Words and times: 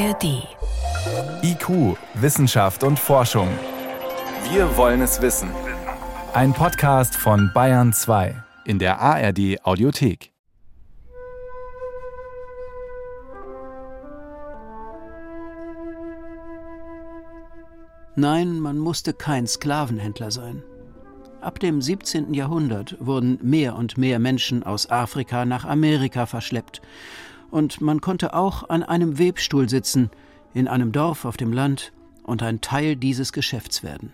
ARD. 0.00 0.48
IQ, 1.42 1.98
Wissenschaft 2.14 2.84
und 2.84 2.98
Forschung. 2.98 3.48
Wir 4.50 4.74
wollen 4.78 5.02
es 5.02 5.20
wissen. 5.20 5.50
Ein 6.32 6.54
Podcast 6.54 7.14
von 7.14 7.50
Bayern 7.52 7.92
2 7.92 8.34
in 8.64 8.78
der 8.78 8.98
ARD 8.98 9.62
Audiothek. 9.62 10.32
Nein, 18.16 18.58
man 18.58 18.78
musste 18.78 19.12
kein 19.12 19.46
Sklavenhändler 19.46 20.30
sein. 20.30 20.62
Ab 21.42 21.58
dem 21.60 21.82
17. 21.82 22.32
Jahrhundert 22.32 22.96
wurden 23.00 23.38
mehr 23.42 23.76
und 23.76 23.98
mehr 23.98 24.18
Menschen 24.18 24.62
aus 24.62 24.90
Afrika 24.90 25.44
nach 25.44 25.66
Amerika 25.66 26.24
verschleppt, 26.24 26.80
und 27.50 27.80
man 27.80 28.00
konnte 28.00 28.34
auch 28.34 28.68
an 28.68 28.82
einem 28.82 29.18
Webstuhl 29.18 29.68
sitzen, 29.68 30.10
in 30.54 30.68
einem 30.68 30.92
Dorf 30.92 31.24
auf 31.24 31.36
dem 31.36 31.52
Land 31.52 31.92
und 32.22 32.42
ein 32.42 32.60
Teil 32.60 32.96
dieses 32.96 33.32
Geschäfts 33.32 33.82
werden. 33.82 34.12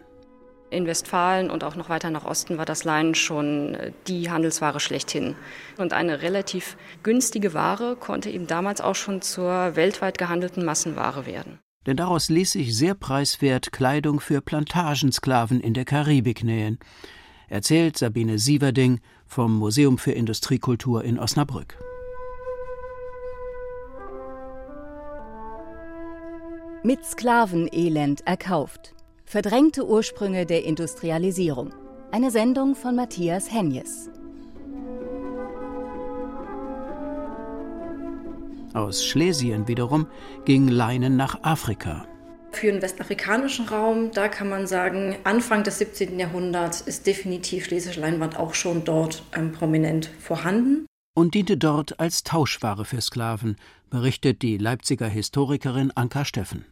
In 0.68 0.86
Westfalen 0.86 1.50
und 1.50 1.62
auch 1.62 1.76
noch 1.76 1.88
weiter 1.88 2.10
nach 2.10 2.24
Osten 2.24 2.59
war 2.59 2.64
das 2.64 2.82
Leinen 2.82 3.14
schon 3.14 3.74
äh, 3.74 3.92
die 4.09 4.30
Handelsware 4.30 4.80
schlechthin. 4.80 5.36
Und 5.78 5.92
eine 5.92 6.22
relativ 6.22 6.76
günstige 7.04 7.54
Ware 7.54 7.95
konnte 7.95 8.30
eben 8.30 8.48
damals 8.48 8.80
auch 8.80 8.96
schon 8.96 9.22
zur 9.22 9.76
weltweit 9.76 10.18
gehandelten 10.18 10.64
Massenware 10.64 11.24
werden. 11.24 11.60
Denn 11.87 11.96
daraus 11.96 12.28
ließ 12.28 12.52
sich 12.52 12.76
sehr 12.76 12.95
preiswert 12.95 13.70
Kleidung 13.70 14.18
für 14.18 14.40
Plantagensklaven 14.40 15.60
in 15.60 15.73
der 15.73 15.84
Karibik 15.84 16.42
nähen 16.42 16.78
erzählt 17.48 17.96
Sabine 17.96 18.38
Sieverding 18.38 19.00
vom 19.26 19.56
Museum 19.56 19.98
für 19.98 20.12
Industriekultur 20.12 21.04
in 21.04 21.18
Osnabrück. 21.18 21.78
Mit 26.87 27.04
Sklavenelend 27.04 28.24
erkauft. 28.29 28.95
Verdrängte 29.24 29.84
Ursprünge 29.84 30.46
der 30.46 30.65
Industrialisierung. 30.65 31.74
Eine 32.12 32.30
Sendung 32.30 32.76
von 32.76 32.95
Matthias 32.95 33.52
Henjes. 33.52 34.09
Aus 38.73 39.04
Schlesien 39.04 39.66
wiederum 39.66 40.07
ging 40.45 40.68
Leinen 40.68 41.16
nach 41.16 41.42
Afrika. 41.42 42.07
Für 42.52 42.70
den 42.70 42.80
westafrikanischen 42.80 43.66
Raum, 43.66 44.12
da 44.12 44.29
kann 44.29 44.48
man 44.48 44.68
sagen, 44.68 45.16
Anfang 45.24 45.64
des 45.64 45.79
17. 45.79 46.20
Jahrhunderts 46.20 46.82
ist 46.82 47.09
definitiv 47.09 47.64
schlesische 47.64 48.01
Leinwand 48.01 48.38
auch 48.38 48.54
schon 48.54 48.84
dort 48.84 49.24
ähm, 49.37 49.51
prominent 49.51 50.07
vorhanden. 50.20 50.87
Und 51.16 51.34
diente 51.34 51.57
dort 51.57 51.98
als 51.98 52.23
Tauschware 52.23 52.84
für 52.84 53.01
Sklaven, 53.01 53.57
berichtet 53.90 54.42
die 54.42 54.57
Leipziger 54.57 55.09
Historikerin 55.09 55.90
Anka 55.92 56.24
Steffen. 56.24 56.64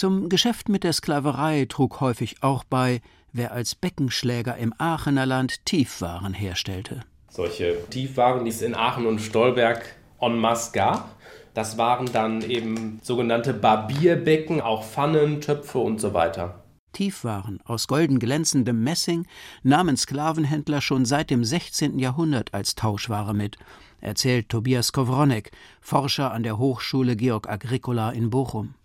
Zum 0.00 0.30
Geschäft 0.30 0.70
mit 0.70 0.82
der 0.82 0.94
Sklaverei 0.94 1.66
trug 1.68 2.00
häufig 2.00 2.36
auch 2.40 2.64
bei, 2.64 3.02
wer 3.34 3.52
als 3.52 3.74
Beckenschläger 3.74 4.56
im 4.56 4.72
Aachener 4.78 5.26
Land 5.26 5.66
Tiefwaren 5.66 6.32
herstellte. 6.32 7.02
Solche 7.28 7.76
Tiefwaren, 7.90 8.46
die 8.46 8.50
es 8.50 8.62
in 8.62 8.74
Aachen 8.74 9.04
und 9.04 9.18
Stolberg 9.18 9.94
en 10.18 10.38
masse 10.38 10.72
gab, 10.72 11.16
das 11.52 11.76
waren 11.76 12.10
dann 12.14 12.40
eben 12.40 12.98
sogenannte 13.02 13.52
Barbierbecken, 13.52 14.62
auch 14.62 14.84
Pfannen, 14.84 15.42
Töpfe 15.42 15.80
und 15.80 16.00
so 16.00 16.14
weiter. 16.14 16.64
Tiefwaren 16.94 17.60
aus 17.66 17.86
golden 17.86 18.18
glänzendem 18.18 18.82
Messing 18.82 19.26
nahmen 19.62 19.98
Sklavenhändler 19.98 20.80
schon 20.80 21.04
seit 21.04 21.28
dem 21.28 21.44
16. 21.44 21.98
Jahrhundert 21.98 22.54
als 22.54 22.74
Tauschware 22.74 23.34
mit, 23.34 23.58
erzählt 24.00 24.48
Tobias 24.48 24.92
Kowronek, 24.92 25.50
Forscher 25.82 26.32
an 26.32 26.42
der 26.42 26.56
Hochschule 26.56 27.16
Georg 27.16 27.50
Agricola 27.50 28.12
in 28.12 28.30
Bochum. 28.30 28.76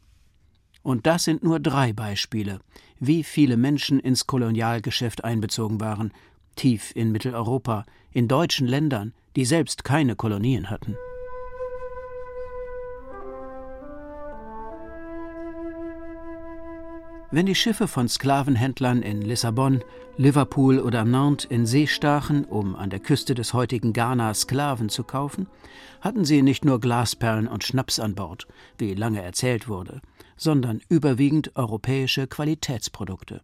Und 0.86 1.08
das 1.08 1.24
sind 1.24 1.44
nur 1.44 1.60
drei 1.60 1.94
Beispiele, 1.94 2.60
wie 3.00 3.24
viele 3.24 3.58
Menschen 3.58 4.00
ins 4.00 4.28
Kolonialgeschäft 4.28 5.24
einbezogen 5.24 5.82
waren, 5.82 6.14
tief 6.56 6.96
in 6.96 7.12
Mitteleuropa, 7.12 7.88
in 8.12 8.28
deutschen 8.28 8.68
Ländern, 8.68 9.12
die 9.36 9.46
selbst 9.46 9.84
keine 9.84 10.16
Kolonien 10.16 10.70
hatten. 10.70 10.96
Wenn 17.32 17.48
die 17.48 17.56
Schiffe 17.56 17.88
von 17.88 18.08
Sklavenhändlern 18.08 19.02
in 19.02 19.24
Lissabon, 19.24 19.84
Liverpool 20.18 20.80
oder 20.80 21.04
Nantes 21.04 21.44
in 21.44 21.66
See 21.66 21.88
stachen, 21.88 22.46
um 22.46 22.78
an 22.78 22.90
der 22.90 23.02
Küste 23.02 23.36
des 23.36 23.54
heutigen 23.54 23.92
Ghana 23.92 24.34
Sklaven 24.34 24.88
zu 24.88 25.04
kaufen, 25.04 25.48
hatten 26.00 26.24
sie 26.24 26.42
nicht 26.42 26.64
nur 26.64 26.80
Glasperlen 26.80 27.50
und 27.50 27.66
Schnaps 27.66 28.00
an 28.00 28.16
Bord, 28.16 28.48
wie 28.78 28.94
lange 28.94 29.22
erzählt 29.22 29.68
wurde, 29.68 30.00
sondern 30.38 30.80
überwiegend 30.88 31.58
europäische 31.58 32.28
Qualitätsprodukte. 32.28 33.42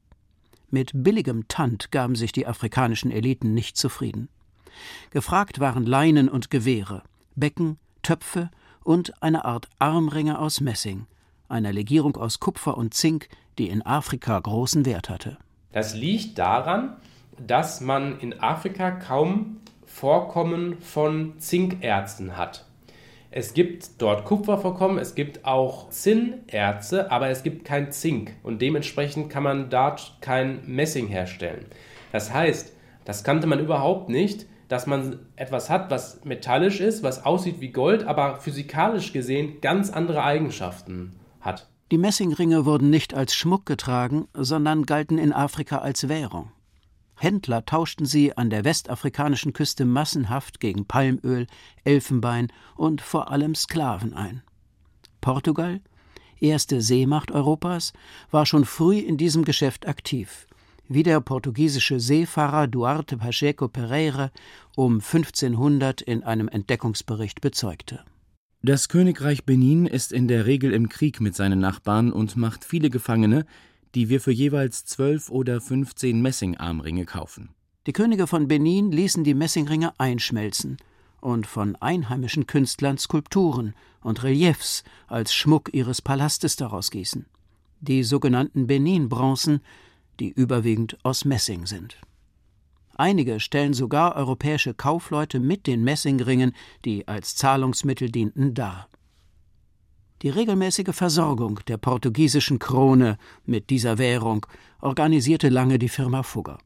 Mit 0.70 0.92
billigem 0.94 1.50
Tand 1.50 1.92
gaben 1.92 2.16
sich 2.16 2.32
die 2.32 2.48
afrikanischen 2.48 3.12
Eliten 3.12 3.54
nicht 3.54 3.76
zufrieden. 3.76 4.30
Gefragt 5.10 5.60
waren 5.60 5.86
Leinen 5.86 6.30
und 6.30 6.50
Gewehre, 6.50 7.04
Becken, 7.36 7.80
Töpfe 8.02 8.50
und 8.82 9.22
eine 9.22 9.44
Art 9.44 9.68
Armringe 9.78 10.40
aus 10.40 10.62
Messing, 10.62 11.06
einer 11.50 11.74
Legierung 11.74 12.16
aus 12.16 12.40
Kupfer 12.40 12.78
und 12.78 12.94
Zink, 12.94 13.28
die 13.58 13.68
in 13.68 13.86
Afrika 13.86 14.40
großen 14.40 14.86
Wert 14.86 15.10
hatte. 15.10 15.38
Das 15.72 15.96
liegt 15.96 16.38
daran, 16.38 16.98
dass 17.38 17.82
man 17.82 18.20
in 18.20 18.40
Afrika 18.40 18.92
kaum 18.92 19.58
Vorkommen 19.86 20.82
von 20.82 21.38
Zinkerzen 21.40 22.38
hat. 22.38 22.66
Es 23.30 23.54
gibt 23.54 24.02
dort 24.02 24.26
Kupfervorkommen, 24.26 24.98
es 24.98 25.16
gibt 25.16 25.46
auch 25.46 25.90
Zinnerze, 25.90 27.12
aber 27.12 27.30
es 27.30 27.44
gibt 27.44 27.66
kein 27.66 27.92
Zink 27.92 28.34
und 28.44 28.62
dementsprechend 28.62 29.30
kann 29.30 29.44
man 29.44 29.70
dort 29.70 30.18
kein 30.20 30.62
Messing 30.66 31.08
herstellen. 31.08 31.66
Das 32.12 32.34
heißt, 32.34 32.76
das 33.06 33.24
kannte 33.24 33.48
man 33.48 33.60
überhaupt 33.60 34.10
nicht, 34.10 34.48
dass 34.68 34.88
man 34.88 35.20
etwas 35.36 35.70
hat, 35.70 35.90
was 35.90 36.24
metallisch 36.26 36.80
ist, 36.80 37.04
was 37.04 37.26
aussieht 37.26 37.62
wie 37.62 37.72
Gold, 37.72 38.06
aber 38.06 38.38
physikalisch 38.38 39.14
gesehen 39.14 39.62
ganz 39.62 39.92
andere 39.92 40.24
Eigenschaften 40.24 41.14
hat. 41.40 41.71
Die 41.92 41.98
Messingringe 41.98 42.66
wurden 42.66 42.90
nicht 42.90 43.14
als 43.14 43.36
Schmuck 43.36 43.66
getragen, 43.66 44.30
sondern 44.34 44.86
galten 44.86 45.18
in 45.18 45.34
Afrika 45.34 45.80
als 45.80 46.08
Währung. 46.08 46.50
Händler 47.18 47.66
tauschten 47.66 48.06
sie 48.06 48.36
an 48.38 48.50
der 48.50 48.64
westafrikanischen 48.64 49.52
Küste 49.52 49.84
massenhaft 49.84 50.62
gegen 50.62 50.86
Palmöl, 50.86 51.48
Elfenbein 51.84 52.48
und 52.78 53.02
vor 53.02 53.30
allem 53.30 53.56
Sklaven 53.56 54.14
ein. 54.14 54.42
Portugal, 55.20 55.82
erste 56.40 56.82
Seemacht 56.82 57.30
Europas, 57.30 57.92
war 58.32 58.46
schon 58.46 58.64
früh 58.64 58.98
in 58.98 59.18
diesem 59.18 59.44
Geschäft 59.44 59.86
aktiv, 59.86 60.48
wie 60.88 61.04
der 61.04 61.20
portugiesische 61.20 62.00
Seefahrer 62.00 62.68
Duarte 62.68 63.18
Pacheco 63.18 63.68
Pereira 63.68 64.32
um 64.78 65.02
1500 65.02 66.02
in 66.02 66.24
einem 66.24 66.48
Entdeckungsbericht 66.48 67.42
bezeugte. 67.42 68.06
Das 68.64 68.90
Königreich 68.90 69.44
Benin 69.44 69.88
ist 69.88 70.12
in 70.12 70.28
der 70.28 70.46
Regel 70.46 70.72
im 70.72 70.88
Krieg 70.88 71.20
mit 71.20 71.36
seinen 71.36 71.58
Nachbarn 71.58 72.12
und 72.12 72.38
macht 72.38 72.64
viele 72.64 72.92
Gefangene, 72.92 73.48
die 73.96 74.08
wir 74.08 74.22
für 74.22 74.32
jeweils 74.32 74.86
zwölf 74.86 75.32
oder 75.32 75.62
fünfzehn 75.62 76.22
Messingarmringe 76.22 77.06
kaufen. 77.06 77.50
Die 77.88 77.92
Könige 77.92 78.28
von 78.28 78.48
Benin 78.48 78.92
ließen 78.92 79.24
die 79.24 79.34
Messingringe 79.34 80.00
einschmelzen 80.00 80.78
und 81.22 81.48
von 81.48 81.76
einheimischen 81.78 82.46
Künstlern 82.46 83.00
Skulpturen 83.00 83.74
und 84.02 84.22
Reliefs 84.22 84.84
als 85.08 85.34
Schmuck 85.34 85.74
ihres 85.74 86.04
Palastes 86.04 86.56
daraus 86.56 86.92
gießen. 86.92 87.26
Die 87.80 88.04
sogenannten 88.04 88.68
Benin-Bronzen, 88.68 89.62
die 90.20 90.30
überwiegend 90.30 91.00
aus 91.02 91.26
Messing 91.26 91.66
sind. 91.66 91.98
Einige 93.02 93.40
stellen 93.40 93.74
sogar 93.74 94.16
europäische 94.16 94.76
Kaufleute 94.76 95.40
mit 95.40 95.66
den 95.66 95.84
Messingringen, 95.84 96.52
die 96.86 97.08
als 97.08 97.36
Zahlungsmittel 97.36 98.12
dienten, 98.12 98.54
dar. 98.54 98.90
Die 100.22 100.30
regelmäßige 100.30 100.94
Versorgung 100.94 101.62
der 101.68 101.78
portugiesischen 101.78 102.60
Krone 102.60 103.18
mit 103.44 103.72
dieser 103.72 103.98
Währung 103.98 104.46
organisierte 104.82 105.50
lange 105.50 105.80
die 105.80 105.90
Firma 105.90 106.22
Fugger. 106.22 106.60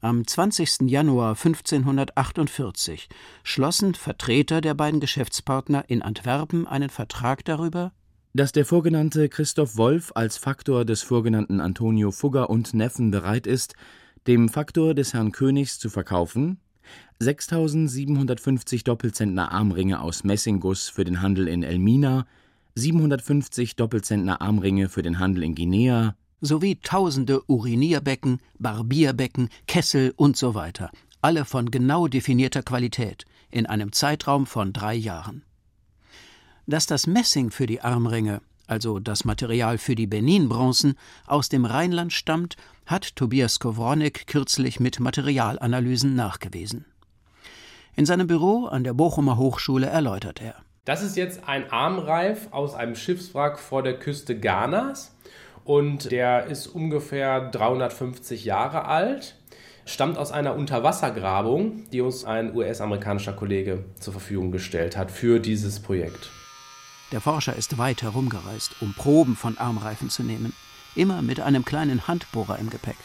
Am 0.00 0.24
20. 0.24 0.82
Januar 0.82 1.30
1548 1.30 3.08
schlossen 3.42 3.94
Vertreter 3.96 4.60
der 4.60 4.74
beiden 4.74 5.00
Geschäftspartner 5.00 5.86
in 5.88 6.00
Antwerpen 6.00 6.68
einen 6.68 6.90
Vertrag 6.90 7.44
darüber, 7.44 7.90
dass 8.34 8.52
der 8.52 8.66
vorgenannte 8.66 9.28
Christoph 9.28 9.76
Wolf 9.76 10.12
als 10.14 10.36
Faktor 10.36 10.84
des 10.84 11.02
vorgenannten 11.02 11.58
Antonio 11.58 12.12
Fugger 12.12 12.50
und 12.50 12.72
Neffen 12.72 13.10
bereit 13.10 13.48
ist, 13.48 13.74
dem 14.26 14.48
Faktor 14.48 14.94
des 14.94 15.14
Herrn 15.14 15.30
Königs 15.32 15.78
zu 15.78 15.88
verkaufen 15.88 16.58
6.750 17.20 18.84
Doppelzentner 18.84 19.52
Armringe 19.52 20.00
aus 20.00 20.24
Messingguss 20.24 20.88
für 20.88 21.04
den 21.04 21.22
Handel 21.22 21.48
in 21.48 21.62
Elmina, 21.62 22.26
750 22.74 23.76
Doppelzentner 23.76 24.40
Armringe 24.40 24.88
für 24.88 25.02
den 25.02 25.18
Handel 25.18 25.44
in 25.44 25.54
Guinea 25.54 26.16
sowie 26.40 26.76
tausende 26.82 27.42
Urinierbecken, 27.48 28.40
Barbierbecken, 28.58 29.48
Kessel 29.66 30.12
und 30.16 30.36
so 30.36 30.54
weiter, 30.54 30.90
alle 31.22 31.44
von 31.44 31.70
genau 31.70 32.08
definierter 32.08 32.62
Qualität, 32.62 33.24
in 33.50 33.66
einem 33.66 33.92
Zeitraum 33.92 34.46
von 34.46 34.72
drei 34.72 34.94
Jahren. 34.94 35.42
Dass 36.66 36.86
das 36.86 37.06
Messing 37.06 37.50
für 37.50 37.66
die 37.66 37.80
Armringe, 37.80 38.42
also 38.66 38.98
das 38.98 39.24
Material 39.24 39.78
für 39.78 39.94
die 39.94 40.06
Benin-Bronzen, 40.06 40.94
aus 41.26 41.48
dem 41.48 41.64
Rheinland 41.64 42.12
stammt, 42.12 42.56
hat 42.84 43.16
Tobias 43.16 43.54
Skowronek 43.54 44.26
kürzlich 44.26 44.80
mit 44.80 45.00
Materialanalysen 45.00 46.14
nachgewiesen. 46.14 46.84
In 47.94 48.06
seinem 48.06 48.26
Büro 48.26 48.66
an 48.66 48.84
der 48.84 48.94
Bochumer 48.94 49.38
Hochschule 49.38 49.86
erläutert 49.86 50.42
er. 50.42 50.56
Das 50.84 51.02
ist 51.02 51.16
jetzt 51.16 51.48
ein 51.48 51.70
Armreif 51.72 52.48
aus 52.52 52.74
einem 52.74 52.94
Schiffswrack 52.94 53.58
vor 53.58 53.82
der 53.82 53.98
Küste 53.98 54.38
Ghanas 54.38 55.16
und 55.64 56.12
der 56.12 56.46
ist 56.46 56.68
ungefähr 56.68 57.50
350 57.50 58.44
Jahre 58.44 58.84
alt, 58.84 59.36
stammt 59.84 60.16
aus 60.16 60.30
einer 60.30 60.54
Unterwassergrabung, 60.54 61.90
die 61.90 62.02
uns 62.02 62.24
ein 62.24 62.54
US-amerikanischer 62.54 63.32
Kollege 63.32 63.84
zur 63.98 64.12
Verfügung 64.12 64.52
gestellt 64.52 64.96
hat 64.96 65.10
für 65.10 65.40
dieses 65.40 65.80
Projekt. 65.80 66.30
Der 67.12 67.20
Forscher 67.20 67.54
ist 67.54 67.78
weit 67.78 68.02
herumgereist, 68.02 68.76
um 68.80 68.92
Proben 68.92 69.36
von 69.36 69.58
Armreifen 69.58 70.10
zu 70.10 70.24
nehmen, 70.24 70.52
immer 70.96 71.22
mit 71.22 71.40
einem 71.40 71.64
kleinen 71.64 72.08
Handbohrer 72.08 72.58
im 72.58 72.68
Gepäck. 72.68 72.96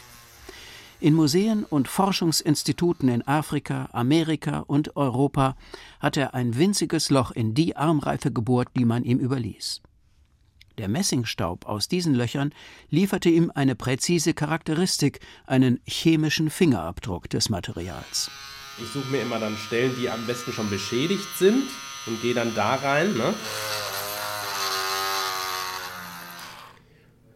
In 0.98 1.14
Museen 1.14 1.64
und 1.64 1.88
Forschungsinstituten 1.88 3.08
in 3.08 3.26
Afrika, 3.26 3.88
Amerika 3.92 4.60
und 4.60 4.96
Europa 4.96 5.56
hat 6.00 6.16
er 6.16 6.34
ein 6.34 6.56
winziges 6.56 7.10
Loch 7.10 7.32
in 7.32 7.54
die 7.54 7.76
Armreife 7.76 8.32
gebohrt, 8.32 8.68
die 8.76 8.84
man 8.84 9.04
ihm 9.04 9.18
überließ. 9.18 9.82
Der 10.78 10.88
Messingstaub 10.88 11.66
aus 11.66 11.88
diesen 11.88 12.14
Löchern 12.14 12.54
lieferte 12.88 13.28
ihm 13.28 13.52
eine 13.54 13.74
präzise 13.74 14.32
Charakteristik, 14.32 15.20
einen 15.46 15.80
chemischen 15.86 16.50
Fingerabdruck 16.50 17.28
des 17.28 17.50
Materials. 17.50 18.30
Ich 18.80 18.88
suche 18.88 19.10
mir 19.10 19.22
immer 19.22 19.38
dann 19.38 19.56
Stellen, 19.56 19.94
die 20.00 20.08
am 20.08 20.26
besten 20.26 20.52
schon 20.52 20.70
beschädigt 20.70 21.28
sind 21.36 21.68
und 22.06 22.22
gehe 22.22 22.34
dann 22.34 22.54
da 22.54 22.76
rein. 22.76 23.12
Ne? 23.14 23.34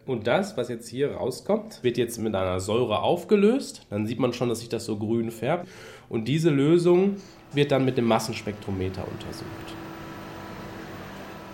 Und 0.07 0.25
das, 0.25 0.55
was 0.55 0.69
jetzt 0.69 0.87
hier 0.87 1.15
rauskommt, 1.15 1.83
wird 1.83 1.97
jetzt 1.97 2.17
mit 2.17 2.33
einer 2.33 2.61
Säure 2.61 3.01
aufgelöst. 3.01 3.85
Dann 3.89 4.07
sieht 4.07 4.19
man 4.19 4.31
schon, 4.31 4.47
dass 4.47 4.59
sich 4.59 4.69
das 4.69 4.85
so 4.85 4.95
grün 4.95 5.31
färbt. 5.31 5.67
Und 6.07 6.29
diese 6.29 6.49
Lösung 6.49 7.17
wird 7.51 7.71
dann 7.71 7.83
mit 7.83 7.97
dem 7.97 8.05
Massenspektrometer 8.05 9.03
untersucht. 9.05 9.75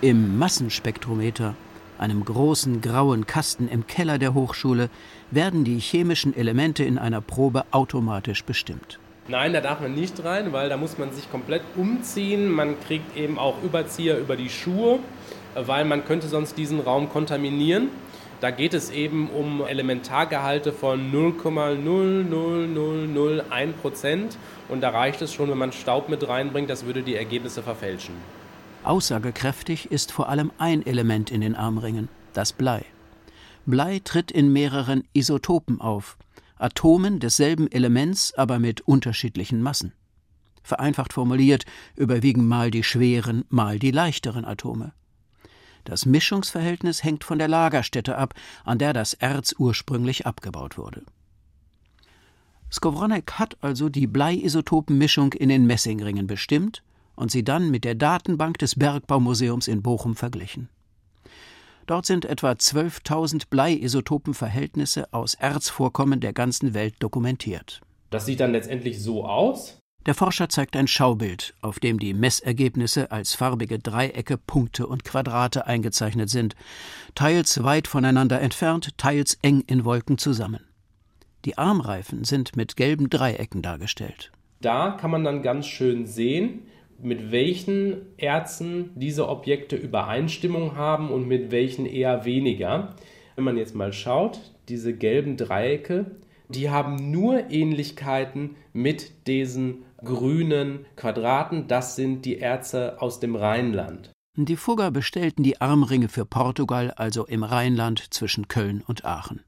Im 0.01 0.37
Massenspektrometer, 0.37 1.55
einem 1.97 2.23
großen 2.23 2.81
grauen 2.81 3.25
Kasten 3.25 3.67
im 3.67 3.87
Keller 3.87 4.19
der 4.19 4.35
Hochschule, 4.35 4.91
werden 5.31 5.63
die 5.63 5.79
chemischen 5.79 6.35
Elemente 6.35 6.83
in 6.83 6.99
einer 6.99 7.21
Probe 7.21 7.65
automatisch 7.71 8.43
bestimmt. 8.43 8.99
Nein, 9.27 9.53
da 9.53 9.61
darf 9.61 9.79
man 9.79 9.95
nicht 9.95 10.23
rein, 10.23 10.53
weil 10.53 10.69
da 10.69 10.77
muss 10.77 10.99
man 10.99 11.11
sich 11.11 11.31
komplett 11.31 11.63
umziehen. 11.75 12.51
Man 12.51 12.79
kriegt 12.81 13.17
eben 13.17 13.39
auch 13.39 13.63
Überzieher 13.63 14.19
über 14.19 14.35
die 14.35 14.49
Schuhe, 14.49 14.99
weil 15.55 15.85
man 15.85 16.05
könnte 16.05 16.27
sonst 16.27 16.55
diesen 16.55 16.81
Raum 16.81 17.09
kontaminieren. 17.09 17.89
Da 18.43 18.51
geht 18.51 18.73
es 18.73 18.89
eben 18.89 19.29
um 19.29 19.65
Elementargehalte 19.65 20.73
von 20.73 21.13
0,00001 21.13 23.71
Prozent. 23.71 24.37
Und 24.67 24.81
da 24.81 24.89
reicht 24.89 25.21
es 25.21 25.33
schon, 25.33 25.49
wenn 25.49 25.57
man 25.57 25.71
Staub 25.71 26.09
mit 26.09 26.27
reinbringt, 26.27 26.69
das 26.69 26.85
würde 26.85 27.03
die 27.03 27.15
Ergebnisse 27.15 27.63
verfälschen. 27.63 28.15
Aussagekräftig 28.83 29.93
ist 29.93 30.11
vor 30.11 30.27
allem 30.27 30.51
ein 30.57 30.85
Element 30.85 31.31
in 31.31 31.39
den 31.39 31.55
Armringen, 31.55 32.09
das 32.33 32.51
Blei. 32.51 32.83
Blei 33.65 34.01
tritt 34.03 34.29
in 34.29 34.51
mehreren 34.51 35.05
Isotopen 35.13 35.79
auf, 35.79 36.17
Atomen 36.57 37.21
desselben 37.21 37.71
Elements, 37.71 38.33
aber 38.33 38.59
mit 38.59 38.81
unterschiedlichen 38.81 39.61
Massen. 39.61 39.93
Vereinfacht 40.63 41.13
formuliert 41.13 41.63
überwiegen 41.95 42.45
mal 42.45 42.71
die 42.71 42.83
schweren, 42.83 43.45
mal 43.47 43.79
die 43.79 43.91
leichteren 43.91 44.43
Atome. 44.43 44.91
Das 45.83 46.05
Mischungsverhältnis 46.05 47.03
hängt 47.03 47.23
von 47.23 47.39
der 47.39 47.47
Lagerstätte 47.47 48.17
ab, 48.17 48.33
an 48.63 48.77
der 48.77 48.93
das 48.93 49.13
Erz 49.13 49.53
ursprünglich 49.57 50.25
abgebaut 50.25 50.77
wurde. 50.77 51.03
Skowronek 52.71 53.33
hat 53.33 53.57
also 53.61 53.89
die 53.89 54.07
Bleiisotopenmischung 54.07 55.33
in 55.33 55.49
den 55.49 55.67
Messingringen 55.67 56.25
bestimmt 56.25 56.81
und 57.15 57.29
sie 57.29 57.43
dann 57.43 57.69
mit 57.69 57.83
der 57.83 57.95
Datenbank 57.95 58.57
des 58.57 58.75
Bergbaumuseums 58.75 59.67
in 59.67 59.83
Bochum 59.83 60.15
verglichen. 60.15 60.69
Dort 61.85 62.05
sind 62.05 62.25
etwa 62.25 62.51
12.000 62.51 63.43
Bleiisotopenverhältnisse 63.49 65.11
aus 65.13 65.33
Erzvorkommen 65.33 66.21
der 66.21 66.33
ganzen 66.33 66.73
Welt 66.73 66.95
dokumentiert. 66.99 67.81
Das 68.09 68.25
sieht 68.25 68.39
dann 68.39 68.53
letztendlich 68.53 69.03
so 69.03 69.25
aus. 69.25 69.82
Der 70.05 70.15
Forscher 70.15 70.49
zeigt 70.49 70.75
ein 70.75 70.87
Schaubild, 70.87 71.53
auf 71.61 71.79
dem 71.79 71.97
die 71.97 72.13
Messergebnisse 72.13 73.11
als 73.11 73.35
farbige 73.35 73.79
Dreiecke, 73.79 74.37
Punkte 74.37 74.85
und 74.85 75.05
Quadrate 75.05 75.65
eingezeichnet 75.65 76.29
sind, 76.29 76.55
teils 77.15 77.63
weit 77.63 77.87
voneinander 77.87 78.41
entfernt, 78.41 78.97
teils 78.97 79.37
eng 79.41 79.63
in 79.65 79.85
Wolken 79.85 80.17
zusammen. 80.17 80.59
Die 81.45 81.57
Armreifen 81.57 82.25
sind 82.25 82.57
mit 82.57 82.75
gelben 82.75 83.09
Dreiecken 83.09 83.61
dargestellt. 83.61 84.31
Da 84.59 84.91
kann 84.91 85.11
man 85.11 85.23
dann 85.23 85.41
ganz 85.41 85.67
schön 85.67 86.05
sehen, 86.05 86.63
mit 87.01 87.31
welchen 87.31 88.17
Erzen 88.17 88.91
diese 88.95 89.29
Objekte 89.29 89.77
Übereinstimmung 89.77 90.75
haben 90.75 91.11
und 91.11 91.27
mit 91.27 91.51
welchen 91.51 91.85
eher 91.85 92.25
weniger. 92.25 92.95
Wenn 93.35 93.45
man 93.45 93.57
jetzt 93.57 93.75
mal 93.75 93.93
schaut, 93.93 94.39
diese 94.67 94.93
gelben 94.93 95.37
Dreiecke, 95.37 96.11
die 96.49 96.69
haben 96.69 97.11
nur 97.11 97.49
Ähnlichkeiten 97.49 98.55
mit 98.73 99.27
diesen 99.27 99.85
grünen 100.03 100.85
Quadraten. 100.95 101.67
Das 101.67 101.95
sind 101.95 102.25
die 102.25 102.37
Erze 102.37 103.01
aus 103.01 103.19
dem 103.19 103.35
Rheinland. 103.35 104.11
Die 104.35 104.55
Fugger 104.55 104.89
bestellten 104.91 105.43
die 105.43 105.61
Armringe 105.61 106.09
für 106.09 106.25
Portugal, 106.25 106.91
also 106.91 107.25
im 107.25 107.43
Rheinland 107.43 108.13
zwischen 108.13 108.47
Köln 108.47 108.83
und 108.85 109.05
Aachen. 109.05 109.41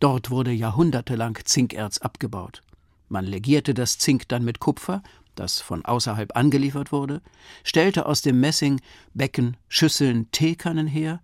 Dort 0.00 0.30
wurde 0.30 0.50
jahrhundertelang 0.52 1.38
Zinkerz 1.44 1.98
abgebaut. 1.98 2.62
Man 3.08 3.24
legierte 3.24 3.74
das 3.74 3.98
Zink 3.98 4.28
dann 4.28 4.44
mit 4.44 4.60
Kupfer, 4.60 5.02
das 5.34 5.60
von 5.60 5.84
außerhalb 5.84 6.36
angeliefert 6.36 6.92
wurde, 6.92 7.22
stellte 7.64 8.06
aus 8.06 8.22
dem 8.22 8.40
Messing 8.40 8.80
Becken, 9.14 9.56
Schüsseln, 9.68 10.30
Teekannen 10.30 10.86
her 10.86 11.20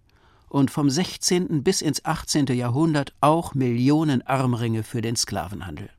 und 0.49 0.71
vom 0.71 0.91
16. 0.91 1.63
bis 1.63 1.83
ins 1.83 2.05
18. 2.05 2.47
Jahrhundert 2.47 3.15
auch 3.21 3.55
Millionen 3.55 4.23
Armringe 4.27 4.83
für 4.83 5.03
den 5.03 5.17
Sklavenhandel. 5.17 5.91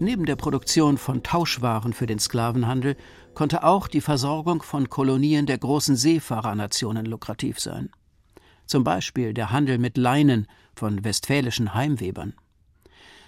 Neben 0.00 0.26
der 0.26 0.36
Produktion 0.36 0.96
von 0.96 1.24
Tauschwaren 1.24 1.92
für 1.92 2.06
den 2.06 2.20
Sklavenhandel 2.20 2.96
konnte 3.34 3.64
auch 3.64 3.88
die 3.88 4.00
Versorgung 4.00 4.62
von 4.62 4.88
Kolonien 4.88 5.46
der 5.46 5.58
großen 5.58 5.96
Seefahrernationen 5.96 7.04
lukrativ 7.04 7.58
sein. 7.58 7.90
Zum 8.68 8.84
Beispiel 8.84 9.32
der 9.32 9.50
Handel 9.50 9.78
mit 9.78 9.96
Leinen 9.96 10.46
von 10.76 11.02
westfälischen 11.02 11.74
Heimwebern. 11.74 12.34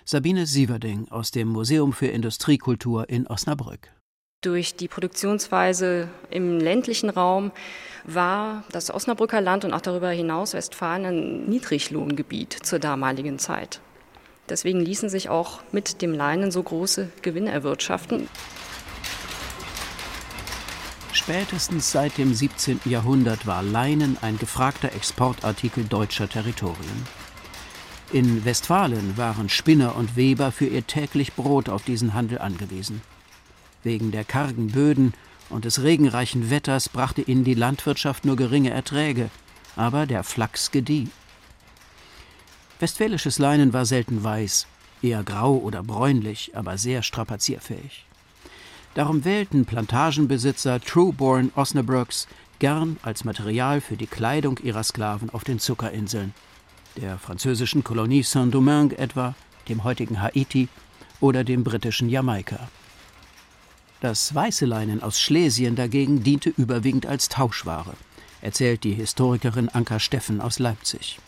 Sabine 0.05 0.45
Sieverding 0.45 1.09
aus 1.09 1.31
dem 1.31 1.49
Museum 1.49 1.95
für 1.95 2.09
Industriekultur 2.09 3.09
in 3.09 3.27
Osnabrück. 3.27 3.91
Durch 4.43 4.77
die 4.77 4.89
Produktionsweise 4.89 6.09
im 6.31 6.59
ländlichen 6.59 7.09
Raum 7.09 7.53
war 8.05 8.65
das 8.71 8.93
Osnabrücker 8.93 9.41
Land 9.41 9.65
und 9.65 9.73
auch 9.73 9.81
darüber 9.81 10.11
hinaus 10.11 10.53
Westfalen 10.53 11.05
ein 11.07 11.45
Niedriglohngebiet 11.47 12.53
zur 12.53 12.79
damaligen 12.79 13.39
Zeit. 13.39 13.81
Deswegen 14.51 14.81
ließen 14.81 15.09
sich 15.09 15.31
auch 15.31 15.63
mit 15.73 16.03
dem 16.03 16.13
Leinen 16.13 16.51
so 16.51 16.63
große 16.63 17.09
Gewinne 17.23 17.51
erwirtschaften. 17.51 18.29
Spätestens 21.13 21.91
seit 21.91 22.19
dem 22.19 22.33
17. 22.33 22.81
Jahrhundert 22.85 23.47
war 23.47 23.63
Leinen 23.63 24.17
ein 24.21 24.39
gefragter 24.39 24.93
Exportartikel 24.93 25.85
deutscher 25.85 26.29
Territorien. 26.29 27.07
In 28.13 28.45
Westfalen 28.45 29.17
waren 29.17 29.49
Spinner 29.49 29.97
und 29.97 30.17
Weber 30.17 30.53
für 30.53 30.67
ihr 30.67 30.87
täglich 30.87 31.35
Brot 31.35 31.69
auf 31.69 31.83
diesen 31.83 32.15
Handel 32.15 32.39
angewiesen. 32.39 33.03
Wegen 33.83 34.13
der 34.13 34.25
kargen 34.25 34.69
Böden 34.69 35.15
und 35.49 35.65
des 35.65 35.83
regenreichen 35.83 36.49
Wetters 36.49 36.89
brachte 36.89 37.23
ihnen 37.23 37.45
die 37.45 37.55
Landwirtschaft 37.55 38.25
nur 38.25 38.37
geringe 38.37 38.71
Erträge, 38.71 39.31
aber 39.75 40.07
der 40.07 40.23
Flachs 40.23 40.71
gedieh. 40.71 41.09
Westfälisches 42.79 43.39
Leinen 43.39 43.73
war 43.73 43.85
selten 43.85 44.23
weiß, 44.23 44.67
eher 45.03 45.25
grau 45.25 45.57
oder 45.57 45.83
bräunlich, 45.83 46.53
aber 46.55 46.79
sehr 46.79 47.03
strapazierfähig. 47.03 48.07
Darum 48.95 49.25
wählten 49.25 49.67
Plantagenbesitzer 49.67 50.81
Trueborn 50.81 51.53
Osnabrücks 51.55 52.27
gern 52.59 52.99
als 53.03 53.25
Material 53.25 53.81
für 53.81 53.97
die 53.97 54.09
Kleidung 54.09 54.59
ihrer 54.63 54.83
Sklaven 54.83 55.31
auf 55.31 55.45
den 55.45 55.61
Zuckerinseln, 55.61 56.35
der 56.97 57.19
französischen 57.19 57.85
Kolonie 57.85 58.23
Saint-Domingue 58.23 58.99
etwa, 58.99 59.35
dem 59.69 59.85
heutigen 59.85 60.21
Haiti 60.21 60.69
oder 61.21 61.45
dem 61.45 61.63
britischen 61.63 62.09
Jamaika. 62.09 62.69
Das 64.01 64.35
weiße 64.35 64.67
Leinen 64.67 65.03
aus 65.03 65.21
Schlesien 65.21 65.77
dagegen 65.77 66.23
diente 66.23 66.51
überwiegend 66.51 67.07
als 67.07 67.29
Tauschware. 67.29 67.95
erzählt 68.43 68.85
die 68.85 68.95
Historikerin 68.95 69.69
Anka 69.69 70.01
Steffen 70.01 70.41
aus 70.41 70.59
Leipzig. 70.59 71.19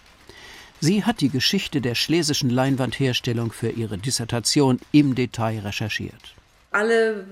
Sie 0.80 1.04
hat 1.04 1.20
die 1.20 1.28
Geschichte 1.28 1.80
der 1.80 1.94
schlesischen 1.94 2.50
Leinwandherstellung 2.50 3.52
für 3.52 3.68
ihre 3.68 3.98
Dissertation 3.98 4.80
im 4.90 5.14
Detail 5.14 5.60
recherchiert. 5.60 6.34
Alle 6.70 7.26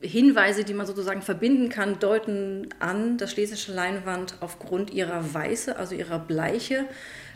Hinweise, 0.00 0.64
die 0.64 0.74
man 0.74 0.86
sozusagen 0.86 1.22
verbinden 1.22 1.68
kann, 1.68 1.98
deuten 1.98 2.68
an, 2.78 3.16
dass 3.18 3.32
schlesische 3.32 3.72
Leinwand 3.72 4.36
aufgrund 4.40 4.90
ihrer 4.92 5.32
Weiße, 5.32 5.76
also 5.76 5.94
ihrer 5.94 6.18
Bleiche, 6.18 6.84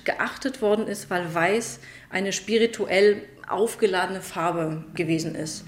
geachtet 0.04 0.62
worden 0.62 0.86
ist, 0.86 1.10
weil 1.10 1.34
Weiß 1.34 1.80
eine 2.10 2.32
spirituell 2.32 3.22
aufgeladene 3.48 4.20
Farbe 4.20 4.84
gewesen 4.94 5.34
ist. 5.34 5.64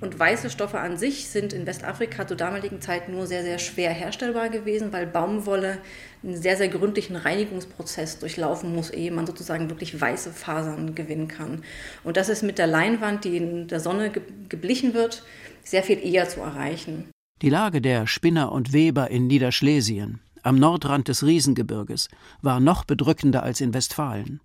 Und 0.00 0.18
weiße 0.18 0.50
Stoffe 0.50 0.80
an 0.80 0.98
sich 0.98 1.28
sind 1.28 1.52
in 1.52 1.66
Westafrika 1.66 2.26
zur 2.26 2.36
damaligen 2.36 2.80
Zeit 2.82 3.08
nur 3.08 3.26
sehr, 3.26 3.42
sehr 3.42 3.58
schwer 3.58 3.90
herstellbar 3.90 4.50
gewesen, 4.50 4.92
weil 4.92 5.06
Baumwolle 5.06 5.78
einen 6.22 6.36
sehr, 6.36 6.58
sehr 6.58 6.68
gründlichen 6.68 7.16
Reinigungsprozess 7.16 8.18
durchlaufen 8.18 8.74
muss, 8.74 8.90
ehe 8.90 9.12
man 9.12 9.26
sozusagen 9.26 9.70
wirklich 9.70 9.98
weiße 9.98 10.32
Fasern 10.32 10.94
gewinnen 10.94 11.28
kann. 11.28 11.62
Und 12.02 12.18
das 12.18 12.28
ist 12.28 12.42
mit 12.42 12.58
der 12.58 12.66
Leinwand, 12.66 13.24
die 13.24 13.36
in 13.36 13.68
der 13.68 13.80
Sonne 13.80 14.12
geblichen 14.48 14.92
wird, 14.92 15.22
sehr 15.64 15.82
viel 15.82 15.98
eher 15.98 16.28
zu 16.28 16.40
erreichen. 16.40 17.10
Die 17.42 17.50
Lage 17.50 17.80
der 17.80 18.06
Spinner 18.06 18.52
und 18.52 18.72
Weber 18.72 19.10
in 19.10 19.26
Niederschlesien, 19.26 20.20
am 20.42 20.58
Nordrand 20.58 21.08
des 21.08 21.24
Riesengebirges, 21.24 22.08
war 22.42 22.60
noch 22.60 22.84
bedrückender 22.84 23.42
als 23.42 23.60
in 23.60 23.74
Westfalen. 23.74 24.40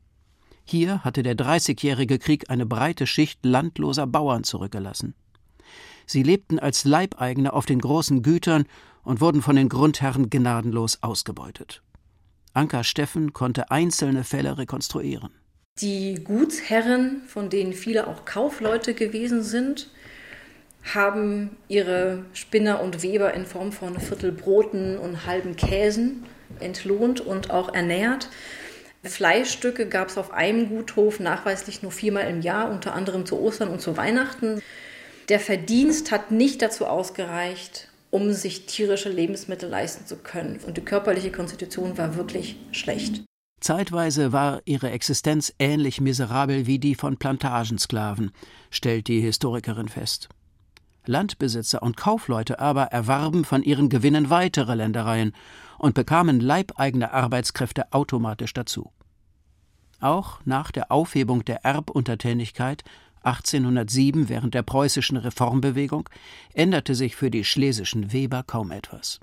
Hier 0.66 1.04
hatte 1.04 1.24
der 1.24 1.36
Dreißigjährige 1.36 2.20
Krieg 2.20 2.50
eine 2.50 2.66
breite 2.66 3.08
Schicht 3.08 3.44
landloser 3.44 4.08
Bauern 4.08 4.44
zurückgelassen. 4.44 5.14
Sie 6.06 6.24
lebten 6.24 6.58
als 6.58 6.86
Leibeigene 6.86 7.54
auf 7.54 7.66
den 7.66 7.80
großen 7.80 8.24
Gütern 8.24 8.66
und 9.04 9.22
wurden 9.22 9.42
von 9.42 9.56
den 9.56 9.70
Grundherren 9.70 10.30
gnadenlos 10.30 11.04
ausgebeutet. 11.04 11.84
Anka 12.54 12.84
Steffen 12.84 13.34
konnte 13.34 13.72
einzelne 13.72 14.24
Fälle 14.24 14.58
rekonstruieren. 14.58 15.32
Die 15.82 16.16
Gutsherren, 16.24 17.22
von 17.28 17.50
denen 17.50 17.74
viele 17.74 18.08
auch 18.08 18.26
Kaufleute 18.26 18.94
gewesen 18.94 19.44
sind, 19.44 19.90
haben 20.96 21.58
ihre 21.68 22.26
Spinner 22.34 22.82
und 22.82 23.04
Weber 23.04 23.34
in 23.34 23.46
Form 23.46 23.72
von 23.72 24.00
Viertelbroten 24.00 24.98
und 24.98 25.26
halben 25.26 25.56
Käsen 25.56 26.26
entlohnt 26.60 27.22
und 27.22 27.52
auch 27.52 27.74
ernährt. 27.74 28.30
Fleischstücke 29.04 29.88
gab 29.88 30.10
es 30.10 30.18
auf 30.18 30.32
einem 30.32 30.70
Guthof 30.70 31.20
nachweislich 31.20 31.82
nur 31.82 31.92
viermal 31.92 32.30
im 32.30 32.42
Jahr, 32.42 32.70
unter 32.70 32.94
anderem 32.94 33.26
zu 33.26 33.40
Ostern 33.40 33.70
und 33.70 33.82
zu 33.82 33.96
Weihnachten. 33.96 34.62
Der 35.30 35.40
Verdienst 35.40 36.12
hat 36.12 36.32
nicht 36.32 36.62
dazu 36.62 36.86
ausgereicht, 36.86 37.88
um 38.12 38.34
sich 38.34 38.66
tierische 38.66 39.10
Lebensmittel 39.10 39.70
leisten 39.70 40.06
zu 40.06 40.18
können. 40.18 40.60
Und 40.66 40.78
die 40.78 40.82
körperliche 40.82 41.32
Konstitution 41.32 41.98
war 41.98 42.16
wirklich 42.16 42.58
schlecht. 42.72 43.24
Zeitweise 43.62 44.32
war 44.32 44.62
ihre 44.66 44.90
Existenz 44.90 45.54
ähnlich 45.60 46.02
miserabel 46.02 46.66
wie 46.66 46.80
die 46.80 46.96
von 46.96 47.18
Plantagensklaven, 47.18 48.32
stellt 48.70 49.08
die 49.08 49.22
Historikerin 49.22 49.90
fest. 49.90 50.30
Landbesitzer 51.10 51.84
und 51.84 51.98
Kaufleute 51.98 52.60
aber 52.60 52.84
erwarben 52.84 53.44
von 53.44 53.64
ihren 53.64 53.90
Gewinnen 53.90 54.30
weitere 54.30 54.76
Ländereien 54.76 55.34
und 55.78 55.96
bekamen 55.96 56.40
leibeigene 56.40 57.12
Arbeitskräfte 57.12 57.92
automatisch 57.92 58.54
dazu. 58.54 58.92
Auch 60.00 60.40
nach 60.46 60.72
der 60.72 60.92
Aufhebung 60.92 61.44
der 61.44 61.66
Erbuntertänigkeit 61.66 62.84
1807 63.24 64.30
während 64.30 64.54
der 64.54 64.64
preußischen 64.64 65.18
Reformbewegung 65.18 66.08
änderte 66.54 66.96
sich 66.96 67.16
für 67.16 67.30
die 67.30 67.44
schlesischen 67.44 68.14
Weber 68.14 68.44
kaum 68.46 68.72
etwas. 68.72 69.20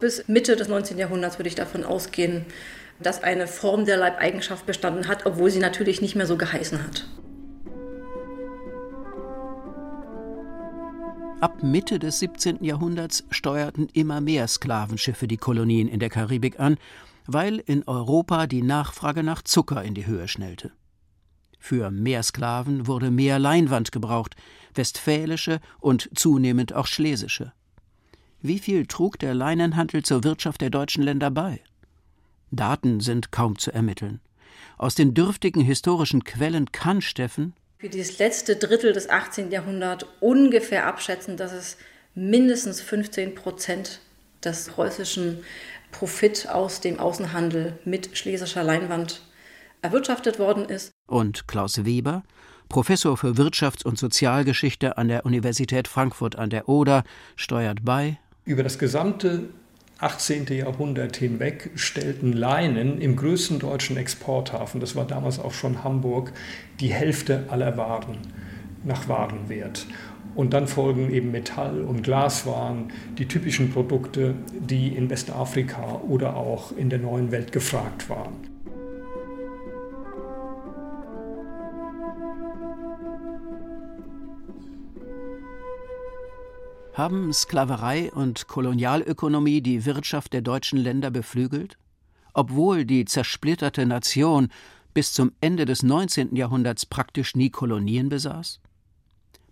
Bis 0.00 0.26
Mitte 0.28 0.56
des 0.56 0.68
19. 0.68 0.98
Jahrhunderts 0.98 1.38
würde 1.38 1.48
ich 1.48 1.54
davon 1.54 1.84
ausgehen, 1.84 2.46
dass 3.00 3.22
eine 3.22 3.46
Form 3.46 3.84
der 3.84 3.96
Leibeigenschaft 3.96 4.66
bestanden 4.66 5.06
hat, 5.06 5.26
obwohl 5.26 5.50
sie 5.50 5.60
natürlich 5.60 6.00
nicht 6.00 6.16
mehr 6.16 6.26
so 6.26 6.36
geheißen 6.36 6.82
hat. 6.82 7.06
Ab 11.40 11.62
Mitte 11.62 12.00
des 12.00 12.18
17. 12.18 12.64
Jahrhunderts 12.64 13.22
steuerten 13.30 13.88
immer 13.92 14.20
mehr 14.20 14.48
Sklavenschiffe 14.48 15.28
die 15.28 15.36
Kolonien 15.36 15.86
in 15.86 16.00
der 16.00 16.10
Karibik 16.10 16.58
an, 16.58 16.78
weil 17.26 17.58
in 17.58 17.86
Europa 17.86 18.48
die 18.48 18.62
Nachfrage 18.62 19.22
nach 19.22 19.42
Zucker 19.42 19.84
in 19.84 19.94
die 19.94 20.06
Höhe 20.06 20.26
schnellte. 20.26 20.72
Für 21.60 21.92
mehr 21.92 22.24
Sklaven 22.24 22.88
wurde 22.88 23.12
mehr 23.12 23.38
Leinwand 23.38 23.92
gebraucht, 23.92 24.34
westfälische 24.74 25.60
und 25.78 26.10
zunehmend 26.12 26.72
auch 26.72 26.88
schlesische. 26.88 27.52
Wie 28.42 28.58
viel 28.58 28.86
trug 28.86 29.16
der 29.20 29.34
Leinenhandel 29.34 30.02
zur 30.02 30.24
Wirtschaft 30.24 30.60
der 30.60 30.70
deutschen 30.70 31.04
Länder 31.04 31.30
bei? 31.30 31.60
Daten 32.50 32.98
sind 32.98 33.30
kaum 33.30 33.56
zu 33.56 33.72
ermitteln. 33.72 34.20
Aus 34.76 34.96
den 34.96 35.14
dürftigen 35.14 35.60
historischen 35.60 36.24
Quellen 36.24 36.72
kann 36.72 37.00
Steffen 37.00 37.54
für 37.78 37.88
dieses 37.88 38.18
letzte 38.18 38.56
Drittel 38.56 38.92
des 38.92 39.08
18. 39.08 39.52
Jahrhunderts 39.52 40.04
ungefähr 40.20 40.86
abschätzen, 40.86 41.36
dass 41.36 41.52
es 41.52 41.76
mindestens 42.14 42.80
15 42.80 43.36
Prozent 43.36 44.00
des 44.44 44.66
preußischen 44.66 45.44
Profit 45.92 46.48
aus 46.48 46.80
dem 46.80 46.98
Außenhandel 46.98 47.78
mit 47.84 48.16
schlesischer 48.18 48.64
Leinwand 48.64 49.22
erwirtschaftet 49.80 50.40
worden 50.40 50.64
ist. 50.64 50.90
Und 51.06 51.46
Klaus 51.46 51.84
Weber, 51.84 52.24
Professor 52.68 53.16
für 53.16 53.36
Wirtschafts- 53.36 53.84
und 53.84 53.96
Sozialgeschichte 53.96 54.98
an 54.98 55.06
der 55.06 55.24
Universität 55.24 55.86
Frankfurt 55.86 56.36
an 56.36 56.50
der 56.50 56.68
Oder, 56.68 57.04
steuert 57.36 57.84
bei. 57.84 58.18
Über 58.44 58.64
das 58.64 58.80
gesamte 58.80 59.50
18. 60.00 60.46
Jahrhundert 60.46 61.16
hinweg 61.16 61.70
stellten 61.74 62.32
Leinen 62.32 63.00
im 63.00 63.16
größten 63.16 63.58
deutschen 63.58 63.96
Exporthafen, 63.96 64.80
das 64.80 64.94
war 64.94 65.04
damals 65.04 65.40
auch 65.40 65.52
schon 65.52 65.82
Hamburg, 65.82 66.32
die 66.78 66.92
Hälfte 66.92 67.46
aller 67.48 67.76
Waren 67.76 68.18
nach 68.84 69.08
Warenwert. 69.08 69.86
Und 70.36 70.54
dann 70.54 70.68
folgen 70.68 71.10
eben 71.10 71.32
Metall- 71.32 71.80
und 71.80 72.04
Glaswaren, 72.04 72.92
die 73.18 73.26
typischen 73.26 73.72
Produkte, 73.72 74.34
die 74.52 74.88
in 74.88 75.10
Westafrika 75.10 76.00
oder 76.08 76.36
auch 76.36 76.70
in 76.76 76.90
der 76.90 77.00
neuen 77.00 77.32
Welt 77.32 77.50
gefragt 77.50 78.08
waren. 78.08 78.34
Haben 86.98 87.32
Sklaverei 87.32 88.10
und 88.10 88.48
Kolonialökonomie 88.48 89.60
die 89.60 89.84
Wirtschaft 89.86 90.32
der 90.32 90.42
deutschen 90.42 90.80
Länder 90.80 91.12
beflügelt? 91.12 91.78
Obwohl 92.34 92.84
die 92.84 93.04
zersplitterte 93.04 93.86
Nation 93.86 94.48
bis 94.94 95.12
zum 95.12 95.30
Ende 95.40 95.64
des 95.64 95.84
19. 95.84 96.34
Jahrhunderts 96.34 96.86
praktisch 96.86 97.36
nie 97.36 97.50
Kolonien 97.50 98.08
besaß? 98.08 98.58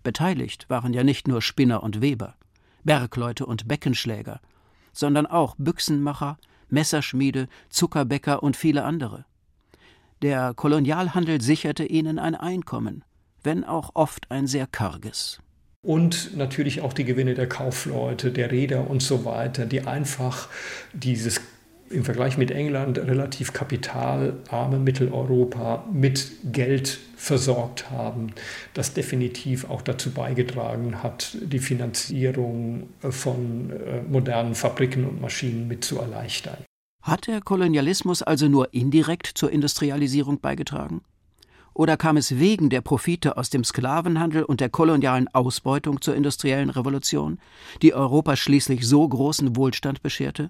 Beteiligt 0.03 0.69
waren 0.69 0.91
ja 0.91 1.05
nicht 1.05 1.29
nur 1.29 1.41
Spinner 1.41 1.83
und 1.83 2.01
Weber, 2.01 2.35
Bergleute 2.83 3.45
und 3.45 3.65
Beckenschläger, 3.65 4.41
sondern 4.91 5.25
auch 5.25 5.55
Büchsenmacher, 5.57 6.37
Messerschmiede, 6.67 7.47
Zuckerbäcker 7.69 8.43
und 8.43 8.57
viele 8.57 8.83
andere. 8.83 9.23
Der 10.21 10.53
Kolonialhandel 10.53 11.39
sicherte 11.39 11.85
ihnen 11.85 12.19
ein 12.19 12.35
Einkommen, 12.35 13.05
wenn 13.41 13.63
auch 13.63 13.91
oft 13.93 14.31
ein 14.31 14.47
sehr 14.47 14.67
karges 14.67 15.39
und 15.81 16.35
natürlich 16.35 16.81
auch 16.81 16.93
die 16.93 17.05
Gewinne 17.05 17.33
der 17.33 17.47
Kaufleute, 17.47 18.31
der 18.31 18.51
Reeder 18.51 18.89
und 18.89 19.01
so 19.01 19.25
weiter, 19.25 19.65
die 19.65 19.81
einfach 19.81 20.49
dieses 20.93 21.41
im 21.89 22.03
Vergleich 22.03 22.37
mit 22.37 22.51
England 22.51 22.97
relativ 22.97 23.53
kapitalarme 23.53 24.77
Mitteleuropa 24.77 25.85
mit 25.91 26.31
Geld 26.51 26.99
versorgt 27.15 27.89
haben, 27.89 28.33
das 28.73 28.93
definitiv 28.93 29.69
auch 29.69 29.81
dazu 29.81 30.11
beigetragen 30.11 31.01
hat, 31.01 31.37
die 31.41 31.59
Finanzierung 31.59 32.89
von 32.99 33.71
äh, 33.71 34.01
modernen 34.01 34.55
Fabriken 34.55 35.05
und 35.05 35.21
Maschinen 35.21 35.67
mit 35.67 35.83
zu 35.83 35.97
erleichtern. 35.97 36.57
Hat 37.01 37.27
der 37.27 37.41
Kolonialismus 37.41 38.21
also 38.21 38.49
nur 38.49 38.73
indirekt 38.73 39.31
zur 39.35 39.51
Industrialisierung 39.51 40.41
beigetragen? 40.41 41.01
Oder 41.77 41.95
kam 41.95 42.17
es 42.17 42.39
wegen 42.39 42.71
der 42.71 42.81
Profite 42.81 43.37
aus 43.37 43.51
dem 43.51 43.63
Sklavenhandel 43.63 44.43
und 44.43 44.61
der 44.61 44.69
kolonialen 44.69 45.27
Ausbeutung 45.27 46.01
zur 46.01 46.15
industriellen 46.15 46.71
Revolution, 46.71 47.37
die 47.83 47.93
Europa 47.93 48.35
schließlich 48.35 48.87
so 48.87 49.07
großen 49.07 49.55
Wohlstand 49.55 50.01
bescherte? 50.01 50.49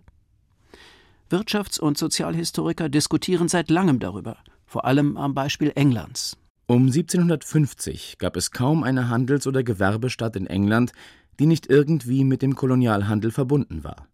Wirtschafts- 1.30 1.82
und 1.82 1.98
Sozialhistoriker 1.98 2.88
diskutieren 2.88 3.50
seit 3.50 3.70
langem 3.70 4.00
darüber, 4.00 4.38
vor 4.66 4.86
allem 4.86 5.18
am 5.18 5.34
Beispiel 5.34 5.74
Englands. 5.76 6.38
Um 6.66 6.84
1750 6.84 8.20
gab 8.20 8.38
es 8.38 8.52
kaum 8.52 8.84
eine 8.84 9.10
Handels- 9.10 9.48
oder 9.48 9.64
Gewerbestadt 9.64 10.38
in 10.38 10.48
England, 10.48 10.94
die 11.42 11.46
nicht 11.46 11.70
irgendwie 11.70 12.24
mit 12.24 12.42
dem 12.42 12.56
Kolonialhandel 12.56 13.32
verbunden 13.32 13.84
war. 13.84 14.08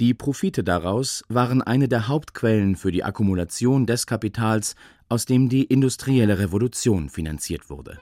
Die 0.00 0.14
Profite 0.14 0.64
daraus 0.64 1.24
waren 1.28 1.62
eine 1.62 1.88
der 1.88 2.08
Hauptquellen 2.08 2.76
für 2.76 2.92
die 2.92 3.04
Akkumulation 3.04 3.86
des 3.86 4.06
Kapitals, 4.06 4.74
aus 5.08 5.26
dem 5.26 5.48
die 5.48 5.64
industrielle 5.64 6.38
Revolution 6.38 7.08
finanziert 7.08 7.68
wurde. 7.68 7.98